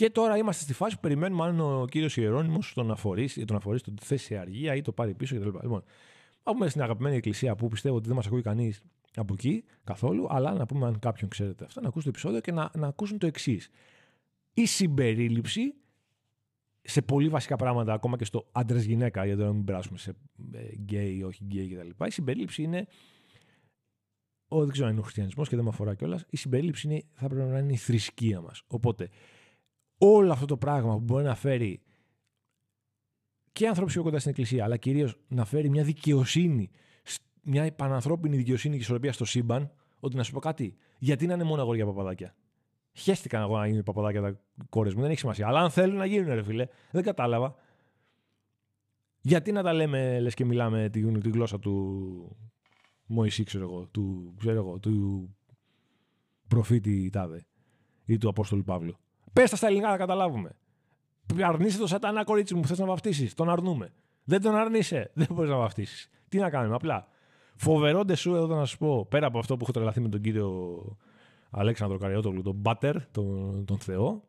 Και 0.03 0.11
τώρα 0.11 0.37
είμαστε 0.37 0.63
στη 0.63 0.73
φάση 0.73 0.95
που 0.95 1.01
περιμένουμε 1.01 1.45
αν 1.45 1.61
ο 1.61 1.87
κύριος 1.91 2.17
Ιερόνιμος 2.17 2.73
τον 2.75 2.91
αφορήσει, 2.91 3.45
τον 3.45 3.57
αφορήσει, 3.57 3.85
τον 3.85 3.95
θέσει 4.01 4.25
σε 4.25 4.37
αργία 4.37 4.75
ή 4.75 4.83
το 4.83 4.93
πάρει 4.93 5.15
πίσω 5.15 5.37
κτλ. 5.37 5.49
Λοιπόν, 5.63 5.85
πάμε 6.43 6.69
στην 6.69 6.83
αγαπημένη 6.83 7.17
εκκλησία 7.17 7.55
που 7.55 7.69
πιστεύω 7.69 7.97
ότι 7.97 8.07
δεν 8.07 8.17
μας 8.17 8.27
ακούει 8.27 8.43
κανείς 8.43 8.83
από 9.15 9.33
εκεί 9.33 9.65
καθόλου, 9.85 10.27
αλλά 10.31 10.53
να 10.53 10.67
πούμε 10.67 10.87
αν 10.87 10.99
κάποιον 10.99 11.31
ξέρετε 11.31 11.65
αυτό, 11.65 11.81
να 11.81 11.89
ακούσει 11.89 12.05
το 12.05 12.11
επεισόδιο 12.11 12.41
και 12.41 12.53
να, 12.53 12.71
να 12.75 12.87
ακούσουν 12.87 13.19
το 13.19 13.27
εξής. 13.27 13.69
Η 14.55 14.67
συμπερίληψη 14.67 15.75
σε 16.83 17.03
πολύ 17.03 17.29
βασικά 17.29 17.57
πράγματα, 17.57 17.93
ακόμα 17.93 18.17
και 18.17 18.25
στο 18.25 18.47
άντρα-γυναίκα, 18.53 19.25
για 19.25 19.37
να 19.37 19.53
μην 19.53 19.65
περάσουμε 19.65 19.99
σε 19.99 20.17
γκέι 20.75 21.17
ή 21.17 21.23
όχι 21.23 21.45
γκέι 21.45 21.69
κτλ. 21.69 22.05
Η 22.05 22.11
συμπερίληψη 22.11 22.63
είναι. 22.63 22.87
Ο, 24.49 24.61
δεν 24.61 24.71
ξέρω 24.71 24.87
αν 24.87 24.93
είναι 24.93 25.01
ο 25.01 25.05
χριστιανισμός 25.05 25.49
και 25.49 25.57
δεν 25.57 25.65
με 25.65 25.71
αφορά 25.71 25.95
κιόλας. 25.95 26.25
Η 26.31 26.37
συμπερίληψη 26.37 26.87
είναι, 26.87 27.03
θα 27.13 27.29
πρέπει 27.29 27.49
να 27.49 27.59
είναι 27.59 27.73
η 27.73 27.77
θρησκεία 27.77 28.41
μας. 28.41 28.63
Οπότε, 28.67 29.09
όλο 30.05 30.33
αυτό 30.33 30.47
το 30.47 30.57
πράγμα 30.57 30.95
που 30.95 31.01
μπορεί 31.01 31.25
να 31.25 31.35
φέρει 31.35 31.83
και 33.53 33.67
ανθρώπους 33.67 33.91
πιο 33.91 34.03
κοντά 34.03 34.19
στην 34.19 34.31
Εκκλησία, 34.31 34.65
αλλά 34.65 34.77
κυρίως 34.77 35.17
να 35.29 35.45
φέρει 35.45 35.69
μια 35.69 35.85
δικαιοσύνη 35.85 36.71
μια 37.43 37.73
πανανθρώπινη 37.73 38.37
δικαιοσύνη 38.37 38.75
και 38.75 38.81
ισορροπία 38.81 39.13
στο 39.13 39.25
σύμπαν, 39.25 39.73
ότι 40.01 40.17
να 40.17 40.23
σου 40.23 40.33
πω 40.33 40.41
κάτι, 40.41 40.77
γιατί 40.99 41.27
να 41.27 41.35
είναι 41.35 41.45
μόνο 41.45 41.63
αγόρια 41.63 41.87
παπαδάκια; 41.87 42.35
Χέστηκα 42.93 43.43
εγώ 43.43 43.59
να 43.59 43.67
γίνουν 43.67 43.83
παπαδάκια 43.83 44.21
τα 44.21 44.41
κόρες 44.69 44.95
μου, 44.95 45.01
δεν 45.01 45.11
έχει 45.11 45.19
σημασία. 45.19 45.47
Αλλά 45.47 45.61
αν 45.61 45.71
θέλουν 45.71 45.97
να 45.97 46.05
γίνουν, 46.05 46.35
ρε 46.35 46.43
φίλε, 46.43 46.67
δεν 46.91 47.03
κατάλαβα. 47.03 47.55
Γιατί 49.21 49.53
να 49.53 49.63
τα 49.63 49.73
λέμε, 49.73 50.21
λες 50.21 50.35
και 50.35 50.45
μιλάμε 50.45 50.89
τη, 50.89 51.21
τη 51.21 51.31
γλώσσα 51.31 51.59
του 51.59 52.37
Μωυσή, 53.07 53.45
ξέρω 53.45 53.65
εγώ, 53.65 53.87
του, 53.87 54.35
ξέρω 54.39 54.57
εγώ, 54.57 54.79
του 54.79 55.37
προφήτη 56.49 57.11
Τάδε 57.11 57.47
ή 58.05 58.19
του 58.19 58.29
Απόστολου 58.29 58.63
Παύλου; 58.63 58.97
Πες 59.33 59.51
τα 59.51 59.57
στα 59.57 59.67
ελληνικά 59.67 59.89
να 59.91 59.97
καταλάβουμε. 59.97 60.51
Αρνείσαι 61.43 61.79
το 61.79 61.87
σατανά 61.87 62.25
κορίτσι 62.25 62.55
μου, 62.55 62.67
θες 62.67 62.79
να 62.79 62.87
βαφτίσεις. 62.87 63.35
Τον 63.35 63.51
αρνούμε. 63.51 63.93
Δεν 64.25 64.41
τον 64.43 64.55
αρνείσαι. 64.55 65.11
Δεν 65.15 65.27
μπορείς 65.31 65.51
να 65.51 65.57
βαφτίσεις. 65.57 66.11
Τι 66.29 66.39
να 66.39 66.51
κάνουμε, 66.51 66.75
απλά. 66.75 67.07
Φοβερό 67.57 68.05
ντεσού 68.05 68.35
εδώ 68.35 68.47
να 68.47 68.65
σας 68.65 68.77
πω, 68.77 69.07
πέρα 69.07 69.27
από 69.27 69.39
αυτό 69.39 69.57
που 69.57 69.63
έχω 69.63 69.73
τρελαθεί 69.73 70.01
με 70.01 70.09
τον 70.09 70.21
κύριο 70.21 70.83
Αλέξανδρο 71.51 71.99
Καριότογλου, 71.99 72.43
τον 72.43 72.55
Μπάτερ, 72.55 73.07
τον, 73.07 73.65
τον 73.65 73.79
Θεό, 73.79 74.23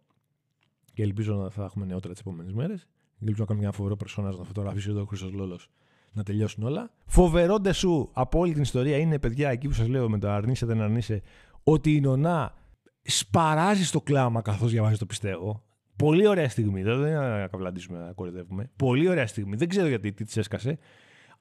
και 0.94 1.04
ελπίζω 1.04 1.36
να 1.36 1.50
θα 1.50 1.64
έχουμε 1.64 1.86
νεότερα 1.86 2.14
τις 2.14 2.22
επόμενες 2.22 2.54
μέρες. 2.54 2.88
Ελπίζω 3.20 3.40
να 3.40 3.46
κάνουμε 3.46 3.66
μια 3.66 3.76
φοβερό 3.76 3.96
περσόνα 3.96 4.32
να 4.32 4.44
φωτογραφίσει 4.44 4.90
εδώ 4.90 5.02
ο 5.02 5.06
Χρυσός 5.06 5.32
Λόλος 5.32 5.70
να 6.14 6.24
τελειώσουν 6.24 6.64
όλα. 6.64 6.92
Φοβερό 7.06 7.60
ντεσού 7.60 8.10
από 8.14 8.40
όλη 8.40 8.54
την 8.54 8.62
ιστορία 8.62 8.98
είναι, 8.98 9.20
παιδιά, 9.20 9.50
εκεί 9.50 9.68
που 9.68 9.74
σας 9.74 9.88
λέω 9.88 10.10
με 10.10 10.20
το 10.20 10.30
αρνείσαι 10.30 10.66
δεν 10.66 10.82
αρνείσαι, 10.82 11.22
ότι 11.64 11.96
η 11.96 12.02
Νονά 12.02 12.54
σπαράζει 13.04 13.86
στο 13.86 14.02
κλάμα 14.02 14.42
καθώς 14.42 14.72
διαβάζει 14.72 14.98
το 14.98 15.06
πιστεύω. 15.06 15.64
Πολύ 15.96 16.28
ωραία 16.28 16.50
στιγμή. 16.50 16.84
Δεν 16.84 16.98
είναι 16.98 17.10
να 17.20 17.48
καβλαντήσουμε 17.48 17.98
να 18.00 18.12
κορυδεύουμε. 18.14 18.72
Πολύ 18.76 19.08
ωραία 19.08 19.28
στιγμή. 19.28 19.56
Δεν 19.56 19.68
ξέρω 19.70 19.88
γιατί 19.88 20.14
τι 20.14 20.24
της 20.24 20.38
έσκασε. 20.38 20.78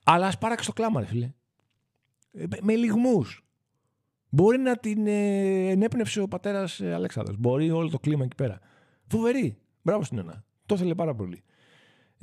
Αλλά 0.05 0.27
ας 0.27 0.39
πάραξε 0.39 0.67
το 0.67 0.73
κλάμα, 0.73 1.01
ρε 1.01 1.07
φίλε. 1.07 1.33
Ε, 2.33 2.45
με- 2.51 2.59
με 2.63 2.75
λιγμούς. 2.75 3.45
Μπορεί 4.29 4.59
να 4.59 4.77
την 4.77 5.07
ε, 5.07 5.69
ενέπνευσε 5.71 6.21
ο 6.21 6.29
πατέρας 6.29 6.81
ε, 6.81 6.93
Αλέξανδρος. 6.95 7.37
Μπορεί 7.39 7.71
όλο 7.71 7.89
το 7.89 7.99
κλίμα 7.99 8.25
εκεί 8.25 8.35
πέρα. 8.35 8.59
Φοβερή. 9.07 9.59
Μπράβο 9.83 10.05
στην 10.05 10.17
Νονά. 10.17 10.45
Το 10.67 10.75
ήθελε 10.75 10.95
πάρα 10.95 11.15
πολύ. 11.15 11.43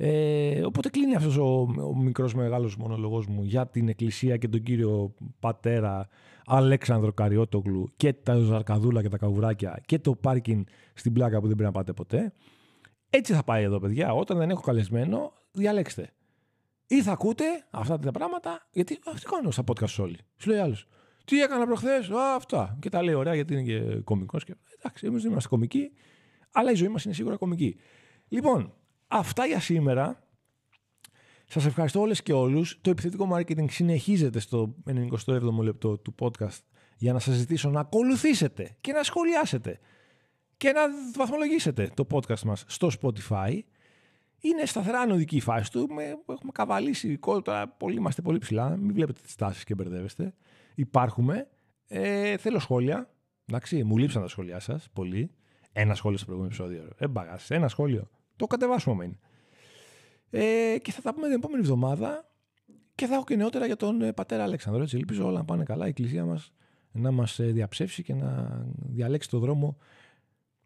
Ε, 0.02 0.64
οπότε 0.64 0.88
κλείνει 0.88 1.14
αυτός 1.14 1.36
ο, 1.36 1.60
ο 1.60 1.96
μικρός 1.96 2.34
μεγάλος 2.34 2.76
μονολογός 2.76 3.26
μου 3.26 3.42
για 3.42 3.66
την 3.66 3.88
εκκλησία 3.88 4.36
και 4.36 4.48
τον 4.48 4.62
κύριο 4.62 5.14
πατέρα 5.40 6.08
Αλέξανδρο 6.46 7.12
Καριώτογλου 7.12 7.90
και 7.96 8.12
τα 8.12 8.36
ζαρκαδούλα 8.36 9.02
και 9.02 9.08
τα 9.08 9.18
καβουράκια 9.18 9.80
και 9.86 9.98
το 9.98 10.14
πάρκινγκ 10.14 10.64
στην 10.94 11.12
πλάκα 11.12 11.40
που 11.40 11.46
δεν 11.46 11.56
πρέπει 11.56 11.72
να 11.72 11.78
πάτε 11.78 11.92
ποτέ. 11.92 12.32
Έτσι 13.10 13.32
θα 13.32 13.42
πάει 13.42 13.62
εδώ 13.62 13.78
παιδιά. 13.78 14.12
Όταν 14.12 14.38
δεν 14.38 14.50
έχω 14.50 14.60
καλεσμένο 14.60 15.32
διαλέξτε. 15.52 16.12
Ή 16.86 17.02
θα 17.02 17.12
ακούτε 17.12 17.44
αυτά 17.70 17.98
τα 17.98 18.10
πράγματα, 18.10 18.68
γιατί 18.72 18.98
αυτό 19.06 19.30
κάνω 19.30 19.50
στα 19.50 19.62
podcast 19.66 20.02
όλοι. 20.02 20.18
Σου 20.36 20.50
λέει 20.50 20.58
άλλος. 20.58 20.86
Τι 21.24 21.40
έκανα 21.40 21.66
προχθές, 21.66 22.10
Α, 22.10 22.34
αυτά. 22.34 22.78
Και 22.80 22.88
τα 22.88 23.02
λέει 23.02 23.14
ωραία 23.14 23.34
γιατί 23.34 23.52
είναι 23.52 23.62
και 23.62 24.00
κωμικός. 24.04 24.44
Και... 24.44 24.54
Εντάξει, 24.78 25.06
εμείς 25.06 25.22
δεν 25.22 25.30
είμαστε 25.30 25.48
κωμικοί, 25.48 25.90
αλλά 26.52 26.70
η 26.70 26.74
ζωή 26.74 26.88
μας 26.88 27.04
είναι 27.04 27.14
σίγουρα 27.14 27.36
κωμική. 27.36 27.76
Λοιπόν, 28.28 28.74
αυτά 29.10 29.46
για 29.46 29.60
σήμερα. 29.60 30.22
Σας 31.46 31.64
ευχαριστώ 31.64 32.00
όλες 32.00 32.22
και 32.22 32.32
όλους. 32.32 32.78
Το 32.80 32.90
επιθετικό 32.90 33.28
marketing 33.32 33.70
συνεχίζεται 33.70 34.38
στο 34.38 34.74
97ο 35.26 35.62
λεπτό 35.62 35.98
του 35.98 36.14
podcast 36.20 36.58
για 36.96 37.12
να 37.12 37.18
σας 37.18 37.34
ζητήσω 37.34 37.70
να 37.70 37.80
ακολουθήσετε 37.80 38.76
και 38.80 38.92
να 38.92 39.02
σχολιάσετε 39.02 39.80
και 40.56 40.72
να 40.72 40.80
βαθμολογήσετε 41.16 41.90
το 41.94 42.06
podcast 42.10 42.40
μας 42.40 42.64
στο 42.66 42.90
Spotify. 43.00 43.58
Είναι 44.40 44.64
σταθερά 44.64 45.00
ανωδική 45.00 45.36
η 45.36 45.40
φάση 45.40 45.70
του. 45.70 45.88
Με, 45.90 46.02
έχουμε 46.04 46.52
καβαλήσει 46.52 47.18
τώρα. 47.44 47.68
Πολύ, 47.68 47.96
είμαστε 47.96 48.22
πολύ 48.22 48.38
ψηλά. 48.38 48.76
Μην 48.76 48.94
βλέπετε 48.94 49.20
τις 49.22 49.34
τάσεις 49.34 49.64
και 49.64 49.74
μπερδεύεστε. 49.74 50.34
Υπάρχουμε. 50.74 51.48
Ε, 51.86 52.36
θέλω 52.36 52.58
σχόλια. 52.58 53.10
Εντάξει, 53.46 53.84
μου 53.84 53.98
λείψαν 53.98 54.22
τα 54.22 54.28
σχόλιά 54.28 54.60
σας. 54.60 54.88
Πολύ. 54.92 55.30
Ένα 55.72 55.94
σχόλιο 55.94 56.18
στο 56.18 56.26
προηγούμενο 56.26 56.54
επεισόδιο. 56.54 56.92
Ε, 56.98 57.08
μπαγάς. 57.08 57.50
Ένα 57.50 57.68
σχόλιο. 57.68 58.10
Το 58.40 58.46
κατεβάσουμε 58.46 58.94
άμα 58.94 59.04
είναι. 59.04 59.18
Ε, 60.30 60.78
και 60.78 60.92
θα 60.92 61.02
τα 61.02 61.14
πούμε 61.14 61.26
την 61.26 61.36
επόμενη 61.36 61.62
εβδομάδα 61.62 62.28
και 62.94 63.06
θα 63.06 63.14
έχω 63.14 63.24
και 63.24 63.36
νεότερα 63.36 63.66
για 63.66 63.76
τον 63.76 64.02
ε, 64.02 64.12
πατέρα 64.12 64.42
Αλέξανδρο. 64.42 64.82
Έτσι, 64.82 64.96
ελπίζω 64.96 65.26
όλα 65.26 65.38
να 65.38 65.44
πάνε 65.44 65.64
καλά. 65.64 65.86
Η 65.86 65.88
εκκλησία 65.88 66.24
μας 66.24 66.52
να 66.92 67.10
μας 67.10 67.38
ε, 67.38 67.44
διαψεύσει 67.44 68.02
και 68.02 68.14
να 68.14 68.62
διαλέξει 68.74 69.28
το 69.28 69.38
δρόμο 69.38 69.76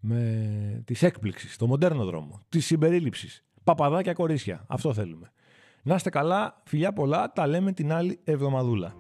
με 0.00 0.82
της 0.84 1.02
έκπληξης, 1.02 1.56
το 1.56 1.66
μοντέρνο 1.66 2.04
δρόμο, 2.04 2.40
της 2.48 2.66
συμπερίληψης. 2.66 3.44
Παπαδάκια 3.64 4.12
κορίτσια. 4.12 4.64
Αυτό 4.68 4.92
θέλουμε. 4.92 5.32
Να 5.82 5.94
είστε 5.94 6.10
καλά, 6.10 6.62
φιλιά 6.64 6.92
πολλά, 6.92 7.32
τα 7.32 7.46
λέμε 7.46 7.72
την 7.72 7.92
άλλη 7.92 8.20
εβδομαδούλα. 8.24 8.94